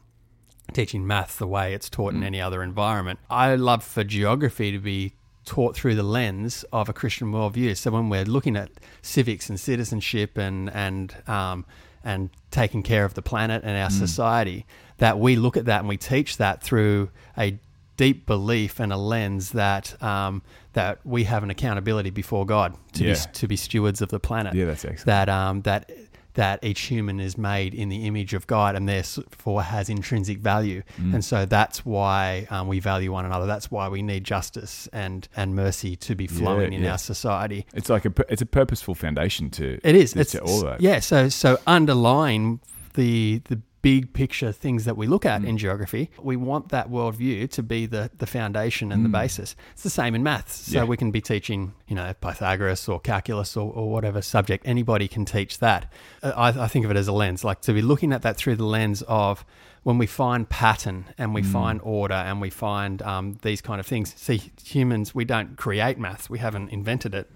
teaching 0.73 1.07
math 1.07 1.37
the 1.37 1.47
way 1.47 1.73
it's 1.73 1.89
taught 1.89 2.13
in 2.13 2.19
hmm. 2.19 2.25
any 2.25 2.41
other 2.41 2.61
environment. 2.61 3.19
I 3.29 3.55
love 3.55 3.83
for 3.83 4.03
geography 4.03 4.71
to 4.71 4.79
be 4.79 5.13
taught 5.47 5.75
through 5.75 5.95
the 5.95 6.03
lens 6.03 6.63
of 6.71 6.89
a 6.89 6.93
Christian 6.93 7.31
worldview. 7.31 7.75
So 7.77 7.89
when 7.91 8.09
we're 8.09 8.25
looking 8.25 8.55
at 8.55 8.69
civics 9.01 9.49
and 9.49 9.59
citizenship 9.59 10.37
and 10.37 10.69
and 10.69 11.15
um, 11.27 11.65
and 12.03 12.29
taking 12.51 12.83
care 12.83 13.03
of 13.05 13.13
the 13.15 13.21
planet 13.21 13.63
and 13.63 13.75
our 13.77 13.89
society, 13.89 14.65
that 14.97 15.17
we 15.19 15.35
look 15.35 15.57
at 15.57 15.65
that 15.65 15.79
and 15.79 15.89
we 15.89 15.97
teach 15.97 16.37
that 16.37 16.61
through 16.61 17.09
a 17.37 17.57
deep 17.97 18.25
belief 18.27 18.79
and 18.79 18.93
a 18.93 18.97
lens 18.97 19.51
that 19.51 20.01
um, 20.03 20.41
that 20.73 20.99
we 21.03 21.23
have 21.23 21.41
an 21.43 21.49
accountability 21.49 22.11
before 22.11 22.45
God 22.45 22.75
to 22.93 23.03
Yeah. 23.05 23.13
be 23.13 23.19
to 23.33 23.47
be 23.47 23.55
stewards 23.55 24.01
of 24.01 24.09
the 24.09 24.19
planet 24.19 24.53
Yeah, 24.53 24.65
that's 24.65 24.85
excellent. 24.85 25.05
that 25.07 25.29
um, 25.29 25.61
that 25.63 25.89
that 26.37 26.63
each 26.63 26.81
human 26.81 27.19
is 27.19 27.35
made 27.35 27.73
in 27.73 27.89
the 27.89 28.05
image 28.05 28.35
of 28.35 28.45
God 28.45 28.75
and 28.75 28.87
therefore 28.87 29.63
has 29.63 29.89
intrinsic 29.89 30.37
value. 30.37 30.83
Mm. 31.01 31.15
And 31.15 31.25
so 31.25 31.45
that's 31.47 31.83
why 31.83 32.45
um, 32.51 32.67
we 32.67 32.79
value 32.79 33.11
one 33.11 33.25
another. 33.25 33.47
That's 33.47 33.71
why 33.71 33.89
we 33.89 34.03
need 34.03 34.23
justice 34.23 34.87
and, 34.93 35.27
and 35.35 35.55
mercy 35.55 35.95
to 35.95 36.13
be 36.13 36.27
flowing 36.27 36.73
in 36.73 36.83
yeah. 36.83 36.91
our 36.91 36.99
society. 36.99 37.65
It's 37.73 37.89
like 37.89 38.05
a 38.05 38.13
it's 38.29 38.43
a 38.43 38.45
purposeful 38.45 38.93
foundation 38.93 39.49
to 39.51 39.79
It 39.83 39.95
is. 39.95 40.13
to, 40.13 40.19
It's 40.19 40.31
to 40.33 40.41
all 40.41 40.61
that. 40.61 40.79
Yeah. 40.79 40.99
So 40.99 41.27
so 41.29 41.57
underlying 41.65 42.59
the 42.93 43.41
the 43.45 43.59
big 43.91 44.11
picture 44.13 44.51
things 44.51 44.83
that 44.85 44.97
we 44.97 45.05
look 45.07 45.25
at 45.25 45.39
Mm. 45.41 45.47
in 45.49 45.57
geography. 45.57 46.03
We 46.31 46.35
want 46.35 46.63
that 46.69 46.89
worldview 46.89 47.49
to 47.51 47.63
be 47.63 47.85
the, 47.85 48.03
the 48.17 48.25
foundation 48.27 48.91
and 48.91 49.05
the 49.05 49.09
basis. 49.21 49.55
It's 49.73 49.83
the 49.83 49.89
same 50.01 50.13
in 50.17 50.23
maths. 50.23 50.53
So 50.55 50.71
Mm. 50.71 50.75
Yeah. 50.75 50.83
we 50.91 50.97
can 50.97 51.11
be 51.11 51.21
teaching, 51.21 51.61
you 51.87 51.95
know, 51.95 52.13
Pythagoras 52.25 52.89
or 52.89 52.99
calculus 52.99 53.55
or, 53.55 53.71
or 53.79 53.85
whatever 53.95 54.21
subject. 54.21 54.67
Anybody 54.67 55.07
can 55.07 55.23
teach 55.25 55.59
that. 55.59 55.81
Uh, 56.21 56.33
I, 56.35 56.47
I 56.65 56.67
think 56.67 56.83
of 56.85 56.91
it 56.91 56.97
as 56.97 57.07
a 57.07 57.13
lens, 57.13 57.43
like 57.43 57.61
to 57.61 57.73
be 57.73 57.81
looking 57.81 58.11
at 58.13 58.21
that 58.23 58.35
through 58.37 58.57
the 58.57 58.65
lens 58.65 59.01
of 59.07 59.45
when 59.83 59.97
we 59.97 60.05
find 60.07 60.49
pattern 60.49 61.05
and 61.17 61.31
Mm. 61.31 61.35
we 61.35 61.43
find 61.43 61.79
order 61.81 62.19
and 62.29 62.41
we 62.41 62.49
find 62.49 63.01
um, 63.03 63.37
these 63.41 63.61
kind 63.61 63.79
of 63.79 63.85
things. 63.87 64.13
See, 64.17 64.51
humans, 64.63 65.15
we 65.15 65.23
don't 65.23 65.55
create 65.55 65.97
maths. 65.97 66.29
We 66.29 66.39
haven't 66.39 66.71
invented 66.71 67.13
it. 67.15 67.27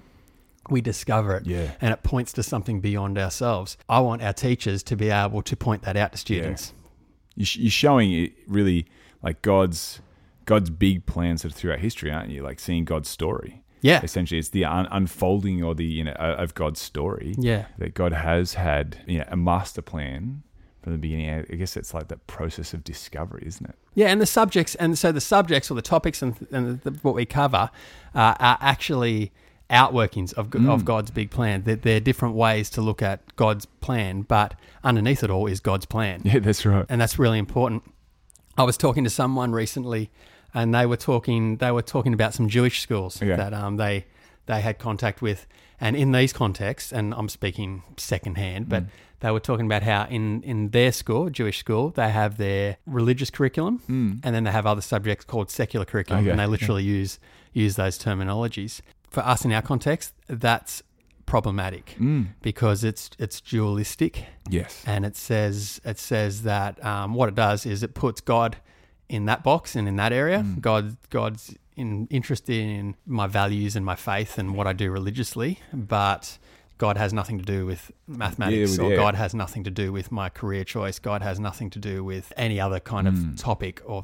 We 0.69 0.81
discover 0.81 1.35
it 1.37 1.45
Yeah. 1.47 1.71
and 1.81 1.91
it 1.93 2.03
points 2.03 2.31
to 2.33 2.43
something 2.43 2.79
beyond 2.81 3.17
ourselves. 3.17 3.77
I 3.89 3.99
want 3.99 4.21
our 4.21 4.33
teachers 4.33 4.83
to 4.83 4.95
be 4.95 5.09
able 5.09 5.41
to 5.41 5.55
point 5.55 5.81
that 5.83 5.97
out 5.97 6.11
to 6.11 6.17
students. 6.17 6.73
You 7.35 7.45
sh- 7.45 7.57
You're 7.57 7.71
showing 7.71 8.11
it 8.13 8.33
really 8.47 8.85
like 9.23 9.41
God's 9.41 10.01
God's 10.45 10.69
big 10.69 11.05
plans 11.05 11.43
that 11.43 11.51
are 11.51 11.55
throughout 11.55 11.79
history, 11.79 12.11
aren't 12.11 12.29
you? 12.29 12.41
Like 12.43 12.59
seeing 12.59 12.83
God's 12.85 13.09
story. 13.09 13.63
Yeah. 13.81 14.01
Essentially, 14.03 14.37
it's 14.39 14.49
the 14.49 14.65
un- 14.65 14.87
unfolding 14.91 15.63
or 15.63 15.73
the 15.73 15.85
you 15.85 16.03
know 16.03 16.11
of 16.13 16.53
God's 16.53 16.79
story. 16.79 17.33
Yeah. 17.37 17.65
that 17.79 17.93
God 17.95 18.13
has 18.13 18.53
had 18.55 18.97
you 19.07 19.19
know 19.19 19.25
a 19.29 19.37
master 19.37 19.81
plan 19.81 20.43
from 20.83 20.91
the 20.93 20.97
beginning. 20.99 21.29
I 21.51 21.55
guess 21.55 21.75
it's 21.77 21.93
like 21.93 22.07
that 22.09 22.27
process 22.27 22.73
of 22.73 22.83
discovery, 22.83 23.43
isn't 23.45 23.67
it? 23.69 23.75
Yeah, 23.95 24.07
and 24.07 24.21
the 24.21 24.25
subjects, 24.25 24.75
and 24.75 24.97
so 24.97 25.11
the 25.11 25.21
subjects 25.21 25.69
or 25.71 25.73
the 25.75 25.81
topics 25.81 26.21
and, 26.21 26.35
and 26.51 26.81
the, 26.81 26.91
what 27.01 27.13
we 27.15 27.25
cover 27.25 27.69
uh, 28.15 28.35
are 28.39 28.57
actually 28.61 29.31
outworkings 29.71 30.33
of, 30.33 30.49
Mm. 30.49 30.69
of 30.69 30.85
God's 30.85 31.11
big 31.11 31.31
plan. 31.31 31.63
They're, 31.63 31.75
they're 31.77 31.99
different 31.99 32.35
ways 32.35 32.69
to 32.71 32.81
look 32.81 33.01
at 33.01 33.35
God's 33.35 33.65
plan, 33.65 34.21
but 34.23 34.53
underneath 34.83 35.23
it 35.23 35.29
all 35.29 35.47
is 35.47 35.59
God's 35.59 35.85
plan. 35.85 36.21
Yeah, 36.23 36.39
that's 36.39 36.65
right. 36.65 36.85
and 36.89 36.99
that's 37.01 37.17
really 37.17 37.39
important. 37.39 37.83
I 38.57 38.63
was 38.63 38.77
talking 38.77 39.03
to 39.05 39.09
someone 39.09 39.51
recently, 39.53 40.11
and 40.53 40.75
they 40.75 40.85
were 40.85 40.97
talking. 40.97 41.57
They 41.57 41.71
were 41.71 41.81
talking 41.81 42.13
about 42.13 42.33
some 42.33 42.49
Jewish 42.49 42.81
schools 42.81 43.17
Okay. 43.21 43.35
that 43.35 43.53
um, 43.53 43.77
they 43.77 44.05
they 44.47 44.59
had 44.61 44.77
contact 44.79 45.21
with, 45.21 45.47
and 45.79 45.95
in 45.95 46.11
these 46.11 46.33
contexts, 46.33 46.91
and 46.91 47.13
I'm 47.13 47.29
speaking 47.29 47.83
secondhand, 47.97 48.65
Mm. 48.65 48.69
but 48.69 48.83
they 49.21 49.31
were 49.31 49.39
talking 49.39 49.65
about 49.67 49.83
how 49.83 50.05
in 50.09 50.43
in 50.43 50.69
their 50.71 50.91
school, 50.91 51.29
Jewish 51.29 51.59
school, 51.59 51.91
they 51.91 52.09
have 52.09 52.35
their 52.37 52.77
religious 52.85 53.29
curriculum, 53.29 53.79
and 53.87 54.35
then 54.35 54.43
they 54.43 54.51
have 54.51 54.65
other 54.65 54.81
subjects 54.81 55.23
called 55.23 55.49
secular 55.49 55.85
curriculum, 55.85 56.23
Mm. 56.23 56.27
Okay. 56.27 56.31
and 56.31 56.39
they 56.41 56.47
literally 56.47 56.83
use 56.83 57.19
use 57.53 57.75
those 57.77 57.97
terminologies. 57.97 58.81
For 59.11 59.21
us 59.21 59.45
in 59.45 59.51
our 59.51 59.61
context, 59.61 60.13
that's 60.27 60.81
problematic 61.25 61.95
Mm. 61.99 62.27
because 62.41 62.83
it's 62.83 63.09
it's 63.19 63.39
dualistic 63.39 64.25
Yes. 64.49 64.83
and 64.85 65.05
it 65.05 65.15
says 65.15 65.79
it 65.85 65.97
says 65.99 66.43
that 66.43 66.83
um, 66.83 67.13
what 67.13 67.29
it 67.29 67.35
does 67.35 67.65
is 67.65 67.83
it 67.83 67.93
puts 67.93 68.19
God 68.21 68.57
in 69.07 69.25
that 69.27 69.43
box 69.43 69.75
and 69.75 69.87
in 69.87 69.95
that 69.97 70.11
area. 70.11 70.39
Mm. 70.39 70.59
God 70.61 70.97
God's 71.09 71.55
in, 71.77 72.07
interested 72.09 72.55
in 72.79 72.95
my 73.05 73.27
values 73.27 73.75
and 73.77 73.85
my 73.85 73.95
faith 73.95 74.37
and 74.37 74.55
what 74.55 74.67
I 74.67 74.73
do 74.73 74.91
religiously, 74.91 75.59
but 75.73 76.37
God 76.77 76.97
has 76.97 77.13
nothing 77.13 77.37
to 77.39 77.45
do 77.45 77.65
with 77.65 77.91
mathematics, 78.07 78.77
Yeah, 78.77 78.83
or 78.83 78.89
yeah. 78.91 78.95
God 78.97 79.15
has 79.15 79.33
nothing 79.33 79.63
to 79.65 79.71
do 79.71 79.93
with 79.93 80.11
my 80.11 80.29
career 80.29 80.63
choice. 80.65 80.99
God 80.99 81.21
has 81.21 81.39
nothing 81.39 81.69
to 81.71 81.79
do 81.79 82.03
with 82.03 82.33
any 82.35 82.59
other 82.59 82.79
kind 82.79 83.07
of 83.07 83.15
topic 83.37 83.81
or 83.85 84.03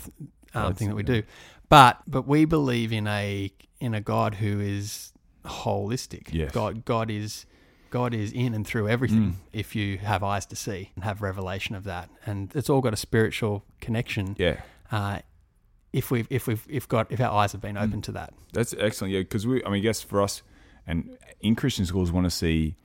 um, 0.65 0.73
thing 0.75 0.89
that 0.89 0.95
we 0.95 1.03
do. 1.03 1.23
But 1.69 2.01
but 2.07 2.27
we 2.27 2.45
believe 2.45 2.91
in 2.93 3.07
a 3.07 3.51
in 3.79 3.93
a 3.93 4.01
God 4.01 4.35
who 4.35 4.59
is 4.59 5.11
holistic. 5.45 6.29
Yes. 6.33 6.51
God 6.51 6.85
God 6.85 7.09
is 7.11 7.45
God 7.89 8.13
is 8.13 8.31
in 8.33 8.53
and 8.53 8.65
through 8.67 8.89
everything 8.89 9.37
if 9.53 9.75
you 9.75 9.97
have 9.99 10.21
eyes 10.23 10.45
to 10.47 10.55
see 10.55 10.91
and 10.95 11.03
have 11.03 11.21
revelation 11.21 11.75
of 11.75 11.83
that. 11.85 12.09
And 12.25 12.53
it's 12.55 12.69
all 12.69 12.81
got 12.81 12.93
a 12.93 12.97
spiritual 12.97 13.63
connection. 13.79 14.35
Yeah. 14.37 14.57
Uh, 14.91 15.19
if 15.93 16.11
we've 16.11 16.27
if 16.29 16.47
we've 16.47 16.65
if 16.69 16.87
got 16.87 17.11
if 17.11 17.19
our 17.21 17.31
eyes 17.31 17.53
have 17.53 17.61
been 17.61 17.75
Mm. 17.75 17.83
open 17.83 18.01
to 18.03 18.11
that. 18.13 18.33
That's 18.53 18.73
excellent. 18.77 19.13
Yeah, 19.13 19.21
because 19.21 19.47
we, 19.47 19.63
I 19.63 19.69
mean, 19.69 19.79
I 19.81 19.83
guess 19.83 20.01
for 20.01 20.21
us 20.21 20.41
and 20.85 21.17
in 21.41 21.55
Christian 21.55 21.85
schools, 21.85 22.11
want 22.11 22.25
to 22.25 22.29
see 22.29 22.75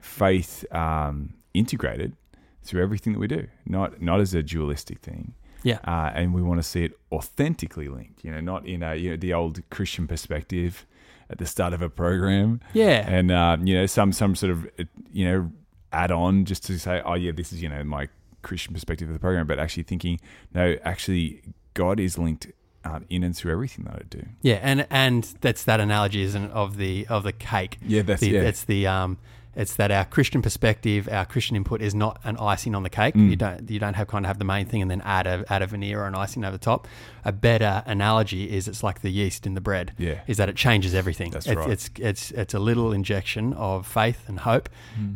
faith 0.00 0.64
um, 0.72 1.34
integrated 1.54 2.14
through 2.62 2.82
everything 2.82 3.12
that 3.14 3.18
we 3.18 3.26
do, 3.28 3.46
not 3.64 4.00
not 4.02 4.20
as 4.20 4.34
a 4.34 4.42
dualistic 4.42 4.98
thing. 5.00 5.34
Yeah. 5.62 5.78
uh, 5.84 6.10
and 6.14 6.32
we 6.34 6.42
want 6.42 6.58
to 6.58 6.62
see 6.62 6.84
it 6.84 6.92
authentically 7.12 7.88
linked. 7.88 8.24
You 8.24 8.30
know, 8.32 8.40
not 8.40 8.66
in 8.66 8.82
a 8.82 8.94
you 8.94 9.10
know 9.10 9.16
the 9.16 9.32
old 9.34 9.60
Christian 9.70 10.06
perspective 10.06 10.86
at 11.30 11.38
the 11.38 11.46
start 11.46 11.72
of 11.74 11.82
a 11.82 11.90
program, 11.90 12.60
Yeah. 12.72 13.04
and 13.06 13.30
um, 13.30 13.66
you 13.66 13.74
know 13.74 13.86
some 13.86 14.12
some 14.12 14.34
sort 14.34 14.52
of 14.52 14.64
uh, 14.78 14.84
you 15.12 15.24
know 15.26 15.50
add 15.92 16.10
on 16.10 16.44
just 16.44 16.64
to 16.66 16.78
say, 16.78 17.02
oh 17.04 17.14
yeah, 17.14 17.32
this 17.32 17.52
is 17.52 17.62
you 17.62 17.68
know 17.68 17.82
my 17.84 18.08
Christian 18.42 18.72
perspective 18.74 19.08
of 19.08 19.14
the 19.14 19.20
program, 19.20 19.46
but 19.46 19.58
actually 19.58 19.82
thinking, 19.82 20.20
no, 20.54 20.76
actually 20.84 21.42
God 21.74 21.98
is 22.00 22.16
linked 22.18 22.46
um, 22.84 23.04
in 23.10 23.24
and 23.24 23.36
through 23.36 23.52
everything 23.52 23.84
that 23.86 23.94
I 23.94 24.02
do. 24.08 24.22
Yeah, 24.42 24.60
and 24.62 24.86
and 24.90 25.24
that's 25.40 25.64
that 25.64 25.80
analogy, 25.80 26.22
isn't 26.22 26.44
it, 26.44 26.50
of 26.52 26.76
the 26.76 27.06
of 27.08 27.24
the 27.24 27.32
cake. 27.32 27.78
Yeah, 27.86 28.02
that's- 28.02 28.20
the, 28.20 28.30
yeah. 28.30 28.42
It's 28.42 28.64
the 28.64 28.86
um, 28.86 29.18
it's 29.58 29.74
that 29.74 29.90
our 29.90 30.04
Christian 30.04 30.40
perspective, 30.40 31.08
our 31.10 31.26
Christian 31.26 31.56
input 31.56 31.82
is 31.82 31.92
not 31.92 32.20
an 32.22 32.36
icing 32.36 32.76
on 32.76 32.84
the 32.84 32.88
cake. 32.90 33.16
Mm. 33.16 33.30
You 33.30 33.36
don't 33.36 33.68
you 33.68 33.80
don't 33.80 33.94
have 33.94 34.06
kind 34.06 34.24
of 34.24 34.28
have 34.28 34.38
the 34.38 34.44
main 34.44 34.66
thing 34.66 34.82
and 34.82 34.90
then 34.90 35.00
add 35.00 35.26
a 35.26 35.44
add 35.52 35.62
a 35.62 35.66
veneer 35.66 36.00
or 36.00 36.06
an 36.06 36.14
icing 36.14 36.44
over 36.44 36.52
the 36.52 36.64
top. 36.64 36.86
A 37.24 37.32
better 37.32 37.82
analogy 37.84 38.48
is 38.56 38.68
it's 38.68 38.84
like 38.84 39.02
the 39.02 39.10
yeast 39.10 39.46
in 39.46 39.54
the 39.54 39.60
bread. 39.60 39.92
Yeah. 39.98 40.20
is 40.28 40.36
that 40.36 40.48
it 40.48 40.54
changes 40.54 40.94
everything. 40.94 41.32
That's 41.32 41.46
it's, 41.46 41.56
right. 41.56 41.70
It's 41.70 41.90
it's 41.98 42.30
it's 42.30 42.54
a 42.54 42.60
little 42.60 42.92
injection 42.92 43.52
of 43.54 43.84
faith 43.84 44.28
and 44.28 44.38
hope, 44.38 44.68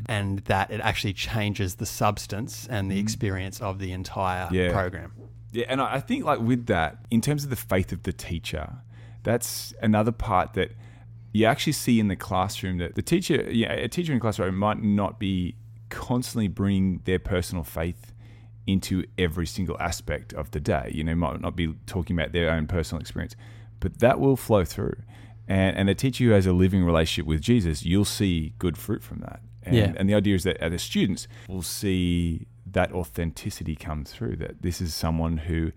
and 0.07 0.41
that 0.41 0.73
it 0.73 0.81
actually 0.81 1.13
changes 1.13 1.77
the 1.77 1.87
substance 1.87 2.67
and 2.69 2.91
the 2.91 2.99
experience 2.99 3.61
of 3.61 3.79
the 3.79 3.93
entire 3.93 4.49
Yeah. 4.51 4.73
program. 4.73 5.13
Yeah, 5.53 5.67
and 5.69 5.81
I 5.81 5.95
I 5.95 6.01
think 6.01 6.25
like 6.25 6.41
with 6.41 6.67
that, 6.67 6.97
in 7.13 7.21
terms 7.21 7.45
of 7.45 7.51
the 7.51 7.57
faith 7.57 7.93
of 7.93 8.03
the 8.03 8.13
teacher, 8.13 8.79
that's 9.23 9.73
another 9.81 10.11
part 10.11 10.55
that 10.55 10.73
you 11.33 11.47
actually 11.47 11.73
see 11.73 11.99
in 11.99 12.09
the 12.09 12.17
classroom 12.17 12.79
that 12.79 12.95
the 12.95 13.03
teacher, 13.03 13.51
yeah, 13.51 13.73
a 13.73 13.89
teacher 13.89 14.12
in 14.12 14.19
the 14.19 14.23
classroom 14.23 14.57
might 14.57 14.83
not 14.83 15.19
be 15.19 15.57
constantly 15.89 16.49
bringing 16.49 17.01
their 17.05 17.19
personal 17.19 17.65
faith 17.65 18.12
into 18.67 19.05
every 19.19 19.47
single 19.47 19.77
aspect 19.81 20.33
of 20.35 20.51
the 20.53 20.61
day. 20.61 20.91
You 20.95 21.05
know, 21.05 21.15
might 21.15 21.41
not 21.41 21.57
be 21.57 21.75
talking 21.87 22.17
about 22.19 22.33
their 22.33 22.51
own 22.51 22.67
personal 22.67 23.01
experience, 23.01 23.35
but 23.81 23.99
that 24.01 24.21
will 24.21 24.37
flow 24.37 24.65
through. 24.65 24.97
And 25.49 25.77
and 25.77 25.89
the 25.89 25.95
teacher 25.95 26.25
who 26.25 26.31
has 26.31 26.47
a 26.47 26.53
living 26.53 26.85
relationship 26.85 27.27
with 27.27 27.41
Jesus, 27.41 27.85
you'll 27.85 28.05
see 28.05 28.55
good 28.59 28.79
fruit 28.79 29.03
from 29.03 29.21
that. 29.21 29.41
And, 29.65 29.77
Yeah. 29.77 29.93
and 29.97 30.09
the 30.09 30.15
idea 30.15 30.35
is 30.35 30.45
that 30.45 30.61
uh, 30.61 30.69
the 30.69 30.79
students 30.79 31.29
will 31.49 31.62
see 31.62 32.47
that 32.71 32.93
authenticity 32.93 33.75
come 33.75 34.05
through. 34.05 34.37
That 34.37 34.62
this 34.62 34.81
is 34.81 34.95
someone 34.95 35.39
who 35.39 35.73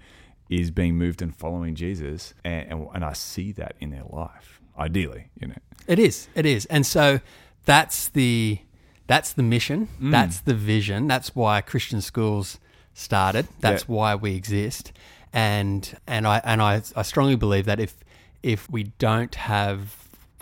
is 0.50 0.70
being 0.70 0.96
moved 0.96 1.22
and 1.24 1.36
following 1.36 1.74
Jesus, 1.76 2.34
and, 2.44 2.72
and, 2.72 2.88
and 2.94 3.04
I 3.04 3.14
see 3.14 3.52
that 3.54 3.76
in 3.80 3.90
their 3.90 4.04
life. 4.08 4.62
Ideally, 4.78 5.30
you 5.40 5.48
know. 5.48 5.56
It 5.88 6.00
is. 6.00 6.28
It 6.36 6.46
is. 6.46 6.66
And 6.68 6.86
so 6.86 7.20
that's 7.66 8.10
the 8.10 8.60
that's 9.08 9.34
the 9.34 9.44
mission. 9.44 9.88
Mm. 10.02 10.12
That's 10.12 10.40
the 10.42 10.54
vision. 10.56 11.08
That's 11.08 11.36
why 11.36 11.62
Christian 11.62 12.02
schools 12.02 12.60
started. 12.94 13.48
That's 13.60 13.84
Yeah. 13.84 13.96
why 13.96 14.16
we 14.16 14.36
exist. 14.36 14.92
And 15.32 15.96
and 16.08 16.26
I 16.28 16.42
and 16.44 16.62
I, 16.62 16.82
I 16.96 17.02
strongly 17.04 17.36
believe 17.36 17.66
that 17.66 17.80
if 17.80 17.96
if 18.42 18.70
we 18.70 18.84
don't 19.00 19.36
have 19.36 19.96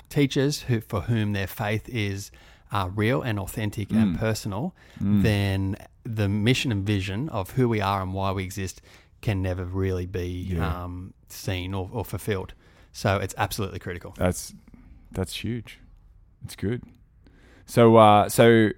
teachers 0.09 0.61
who 0.63 0.81
for 0.81 1.01
whom 1.01 1.33
their 1.33 1.47
faith 1.47 1.89
is 1.89 2.31
uh, 2.71 2.89
real 2.95 3.21
and 3.21 3.39
authentic 3.39 3.89
Mm. 3.89 4.01
and 4.01 4.19
personal, 4.19 4.73
then 4.99 5.75
the 6.03 6.27
mission 6.27 6.71
and 6.71 6.85
vision 6.85 7.29
of 7.29 7.51
who 7.51 7.69
we 7.69 7.81
are 7.81 8.01
and 8.01 8.13
why 8.13 8.31
we 8.31 8.43
exist 8.43 8.81
can 9.21 9.41
never 9.41 9.63
really 9.63 10.05
be 10.05 10.27
Yeah. 10.51 10.83
um, 10.83 11.13
seen 11.29 11.73
or, 11.73 11.89
or 11.91 12.03
fulfilled. 12.03 12.53
So 12.93 13.17
it's 13.17 13.33
absolutely 13.37 13.79
critical. 13.79 14.13
That's 14.17 14.53
that's 15.11 15.35
huge. 15.43 15.79
It's 16.45 16.55
good. 16.55 16.83
So 17.65 17.95
uh, 17.97 18.29
so 18.29 18.69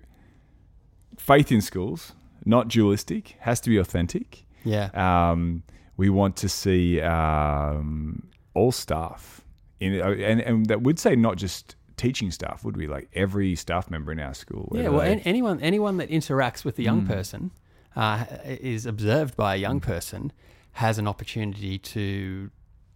faith 1.17 1.51
in 1.51 1.62
schools, 1.62 2.13
not 2.45 2.67
dualistic, 2.67 3.36
has 3.41 3.60
to 3.62 3.69
be 3.69 3.77
authentic. 3.77 4.45
Yeah. 4.63 4.89
Um, 4.93 5.63
we 5.98 6.10
want 6.10 6.36
to 6.38 6.50
see 6.50 7.00
um, 7.01 8.27
all 8.53 8.72
staff 8.72 9.41
in, 9.79 10.01
uh, 10.01 10.10
and 10.10 10.41
and 10.41 10.65
that 10.67 10.81
would 10.81 11.00
say 11.00 11.15
not 11.15 11.38
just 11.38 11.75
teaching 11.98 12.31
staff, 12.31 12.63
would 12.65 12.75
we? 12.77 12.88
Like 12.88 13.10
every 13.13 13.55
staff 13.55 13.89
member 13.89 14.12
in 14.12 14.19
our 14.19 14.34
school. 14.34 14.72
Yeah, 14.74 14.89
well, 14.89 15.00
they- 15.01 15.22
anyone 15.22 15.60
anyone 15.62 15.98
that 15.98 16.10
interacts 16.10 16.65
with 16.65 16.77
a 16.79 16.84
young 16.84 17.05
person 17.05 17.51
uh, 17.95 18.25
is 18.45 18.86
observed 18.86 19.36
by 19.38 19.55
a 19.55 19.57
young 19.57 19.79
person 19.79 20.31
has 20.74 20.98
an 20.98 21.07
opportunity 21.07 21.77
to 21.77 22.51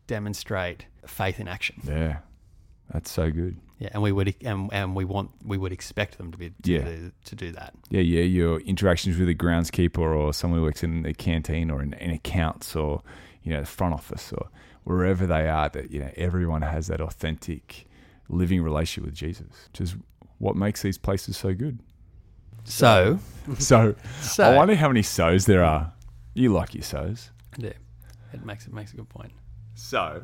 demonstrate 0.09 0.85
faith 1.05 1.39
in 1.39 1.47
action. 1.47 1.81
yeah, 1.85 2.17
that's 2.91 3.11
so 3.11 3.31
good. 3.31 3.55
Yeah, 3.77 3.89
and 3.93 4.01
we 4.03 4.11
would 4.11 4.35
and, 4.41 4.69
and 4.73 4.93
we 4.95 5.05
want 5.05 5.31
we 5.45 5.57
would 5.57 5.71
expect 5.71 6.17
them 6.17 6.31
to 6.33 6.37
be 6.37 6.49
to, 6.49 6.71
Yeah. 6.71 6.83
do, 6.83 7.11
to 7.25 7.35
do 7.35 7.51
that. 7.53 7.73
Yeah, 7.89 8.01
yeah. 8.01 8.23
Your 8.23 8.59
interactions 8.61 9.17
with 9.17 9.29
a 9.29 9.35
groundskeeper 9.35 9.99
or 9.99 10.33
someone 10.33 10.59
who 10.59 10.65
works 10.65 10.83
in 10.83 11.03
the 11.03 11.13
canteen 11.13 11.71
or 11.71 11.81
in, 11.81 11.93
in 11.93 12.11
accounts 12.11 12.75
or 12.75 13.01
you 13.43 13.53
know 13.53 13.61
the 13.61 13.65
front 13.67 13.93
office 13.93 14.33
or 14.33 14.49
wherever 14.83 15.25
they 15.25 15.47
are, 15.47 15.69
that 15.69 15.91
you 15.91 15.99
know 16.01 16.11
everyone 16.17 16.61
has 16.63 16.87
that 16.87 16.99
authentic 16.99 17.85
living 18.27 18.61
relationship 18.61 19.05
with 19.05 19.15
Jesus, 19.15 19.47
which 19.71 19.79
is 19.81 19.95
what 20.39 20.55
makes 20.57 20.81
these 20.81 20.97
places 20.97 21.37
so 21.37 21.53
good. 21.53 21.79
So, 22.65 23.19
So, 23.57 23.95
so 24.21 24.43
I 24.43 24.55
wonder 24.57 24.75
how 24.75 24.87
many 24.89 25.01
so's 25.03 25.45
there 25.45 25.63
are 25.63 25.93
You 26.33 26.51
like 26.53 26.73
your 26.75 26.83
so's. 26.83 27.31
I 27.57 27.61
do. 27.61 27.71
It 28.33 28.45
makes 28.45 28.67
it 28.67 28.73
makes 28.73 28.91
a 28.93 28.97
good 28.97 29.09
point. 29.09 29.31
So, 29.79 30.23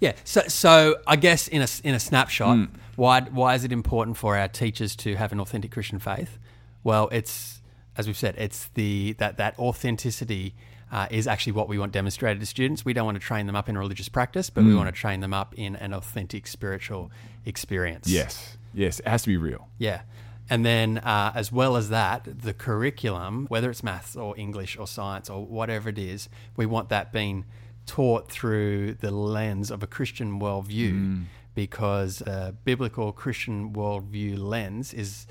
Yeah. 0.00 0.12
So, 0.24 0.42
so 0.48 0.96
I 1.06 1.16
guess 1.16 1.48
in 1.48 1.62
a 1.62 1.68
in 1.82 1.94
a 1.94 2.00
snapshot, 2.00 2.68
why 2.96 3.22
why 3.22 3.54
is 3.54 3.64
it 3.64 3.72
important 3.72 4.16
for 4.16 4.36
our 4.36 4.48
teachers 4.48 4.96
to 4.96 5.14
have 5.14 5.32
an 5.32 5.40
authentic 5.40 5.70
Christian 5.70 5.98
faith? 5.98 6.38
Well, 6.82 7.08
it's 7.12 7.62
as 7.96 8.06
we've 8.06 8.16
said, 8.16 8.34
it's 8.36 8.66
the 8.74 9.14
that 9.14 9.36
that 9.38 9.58
authenticity. 9.58 10.54
Uh, 10.92 11.08
is 11.10 11.26
actually 11.26 11.50
what 11.50 11.68
we 11.68 11.76
want 11.76 11.90
demonstrated 11.90 12.38
to 12.38 12.46
students. 12.46 12.84
We 12.84 12.92
don't 12.92 13.06
want 13.06 13.16
to 13.16 13.20
train 13.20 13.46
them 13.46 13.56
up 13.56 13.68
in 13.68 13.76
religious 13.76 14.08
practice, 14.08 14.48
but 14.48 14.62
we 14.62 14.76
want 14.76 14.86
to 14.86 14.92
train 14.92 15.18
them 15.18 15.34
up 15.34 15.52
in 15.56 15.74
an 15.74 15.92
authentic 15.92 16.46
spiritual 16.46 17.10
experience. 17.44 18.06
yes, 18.08 18.56
yes, 18.72 19.00
it 19.00 19.08
has 19.08 19.22
to 19.22 19.28
be 19.28 19.36
real. 19.36 19.66
Yeah. 19.78 20.02
And 20.48 20.64
then, 20.64 20.98
uh, 20.98 21.32
as 21.34 21.50
well 21.50 21.74
as 21.74 21.88
that, 21.88 22.28
the 22.42 22.54
curriculum, 22.54 23.46
whether 23.48 23.70
it's 23.70 23.82
maths 23.82 24.14
or 24.14 24.38
English 24.38 24.76
or 24.78 24.86
science 24.86 25.28
or 25.28 25.44
whatever 25.44 25.88
it 25.88 25.98
is, 25.98 26.28
we 26.54 26.64
want 26.64 26.90
that 26.90 27.12
being 27.12 27.44
taught 27.86 28.30
through 28.30 28.94
the 28.94 29.10
lens 29.10 29.70
of 29.70 29.82
a 29.82 29.86
Christian 29.86 30.40
worldview 30.40 30.92
mm. 30.92 31.24
because 31.54 32.20
a 32.22 32.54
biblical 32.64 33.12
Christian 33.12 33.72
worldview 33.72 34.38
lens 34.38 34.94
is. 34.94 35.26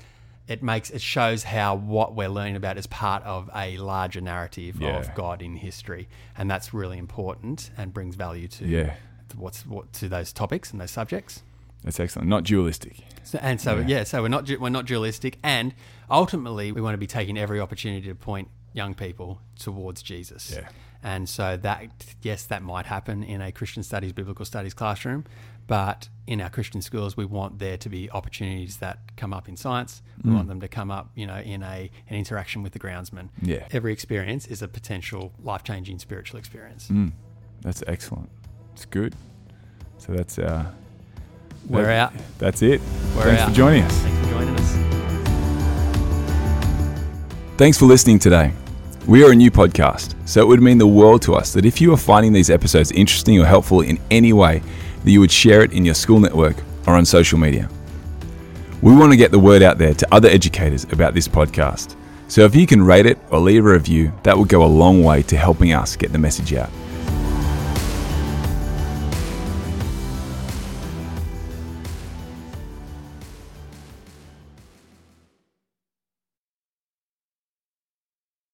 It 0.46 0.62
makes 0.62 0.90
it 0.90 1.00
shows 1.00 1.44
how 1.44 1.74
what 1.74 2.14
we're 2.14 2.28
learning 2.28 2.56
about 2.56 2.76
is 2.76 2.86
part 2.86 3.22
of 3.22 3.48
a 3.54 3.78
larger 3.78 4.20
narrative 4.20 4.76
Yeah. 4.78 4.98
of 4.98 5.14
God 5.14 5.40
in 5.40 5.56
history, 5.56 6.06
and 6.36 6.50
that's 6.50 6.74
really 6.74 6.98
important 6.98 7.70
and 7.78 7.94
brings 7.94 8.14
value 8.14 8.46
to 8.48 8.66
Yeah. 8.66 8.96
what's 9.34 9.64
what 9.64 9.94
to 9.94 10.08
those 10.10 10.34
topics 10.34 10.70
and 10.70 10.78
those 10.78 10.90
subjects. 10.90 11.42
That's 11.82 11.98
excellent. 11.98 12.28
Not 12.28 12.44
dualistic. 12.44 12.98
So, 13.22 13.38
and 13.40 13.58
so 13.58 13.78
yeah. 13.86 14.04
so 14.04 14.20
we're 14.20 14.28
not 14.28 14.46
we're 14.60 14.68
not 14.68 14.84
dualistic, 14.84 15.38
and 15.42 15.72
ultimately 16.10 16.72
we 16.72 16.82
want 16.82 16.92
to 16.92 16.98
be 16.98 17.06
taking 17.06 17.38
every 17.38 17.58
opportunity 17.58 18.06
to 18.08 18.14
point 18.14 18.48
young 18.74 18.92
people 18.94 19.40
towards 19.58 20.02
Jesus. 20.02 20.52
Yeah. 20.54 20.68
And 21.02 21.26
so 21.28 21.56
that 21.58 21.86
yes, 22.22 22.44
that 22.46 22.62
might 22.62 22.86
happen 22.86 23.22
in 23.22 23.40
a 23.40 23.50
Christian 23.52 23.82
studies, 23.82 24.12
biblical 24.12 24.44
studies 24.44 24.72
classroom, 24.74 25.24
but 25.66 26.08
in 26.26 26.40
our 26.40 26.48
Christian 26.50 26.80
schools, 26.82 27.14
we 27.16 27.24
want 27.26 27.58
there 27.58 27.76
to 27.78 27.88
be 27.88 28.10
opportunities 28.10 28.78
that 28.78 28.98
come 29.16 29.32
up 29.34 29.48
in 29.48 29.56
science. 29.56 30.02
We 30.22 30.30
Mm. 30.30 30.34
want 30.34 30.48
them 30.48 30.60
to 30.60 30.68
come 30.68 30.90
up, 30.90 31.10
you 31.14 31.26
know, 31.26 31.38
in 31.40 31.62
a 31.62 31.90
an 32.08 32.16
interaction 32.16 32.62
with 32.62 32.72
the 32.72 32.78
groundsman. 32.78 33.28
Yeah. 33.42 33.66
Every 33.70 33.92
experience 33.92 34.46
is 34.46 34.60
a 34.62 34.68
potential 34.68 35.32
life 35.42 35.62
changing 35.62 35.98
spiritual 35.98 36.38
experience. 36.38 36.88
Mm, 36.88 37.12
that's 37.62 37.82
excellent. 37.86 38.30
It's 38.74 38.84
good. 38.86 39.14
So 39.98 40.12
that's 40.12 40.38
uh, 40.38 40.66
We're 41.68 41.82
that- 41.84 42.12
out. 42.14 42.20
That's 42.38 42.62
it. 42.62 42.80
We're 43.14 43.24
Thanks 43.24 43.42
out. 43.42 43.48
for 43.50 43.54
joining 43.54 43.82
us. 43.84 43.98
Thanks 43.98 44.26
for 44.26 44.32
joining 44.34 44.56
us. 44.56 44.74
Thanks 47.56 47.78
for 47.78 47.84
listening 47.86 48.18
today. 48.18 48.52
We 49.06 49.22
are 49.22 49.32
a 49.32 49.34
new 49.34 49.50
podcast, 49.50 50.14
so 50.26 50.40
it 50.40 50.48
would 50.48 50.62
mean 50.62 50.78
the 50.78 50.86
world 50.86 51.20
to 51.22 51.34
us 51.34 51.52
that 51.52 51.66
if 51.66 51.78
you 51.78 51.92
are 51.92 51.96
finding 51.98 52.32
these 52.32 52.48
episodes 52.48 52.90
interesting 52.90 53.38
or 53.38 53.44
helpful 53.44 53.82
in 53.82 53.98
any 54.10 54.32
way, 54.32 54.62
that 55.04 55.10
you 55.10 55.20
would 55.20 55.30
share 55.30 55.62
it 55.62 55.74
in 55.74 55.84
your 55.84 55.92
school 55.92 56.18
network 56.18 56.56
or 56.86 56.94
on 56.94 57.04
social 57.04 57.38
media. 57.38 57.68
We 58.80 58.96
want 58.96 59.12
to 59.12 59.18
get 59.18 59.30
the 59.30 59.38
word 59.38 59.62
out 59.62 59.76
there 59.76 59.92
to 59.92 60.08
other 60.10 60.30
educators 60.30 60.84
about 60.84 61.12
this 61.12 61.28
podcast. 61.28 61.96
So 62.28 62.46
if 62.46 62.56
you 62.56 62.66
can 62.66 62.82
rate 62.82 63.04
it 63.04 63.18
or 63.30 63.40
leave 63.40 63.66
a 63.66 63.68
review, 63.68 64.10
that 64.22 64.38
would 64.38 64.48
go 64.48 64.64
a 64.64 64.66
long 64.66 65.04
way 65.04 65.20
to 65.24 65.36
helping 65.36 65.74
us 65.74 65.96
get 65.96 66.10
the 66.10 66.18
message 66.18 66.54
out. 66.54 66.70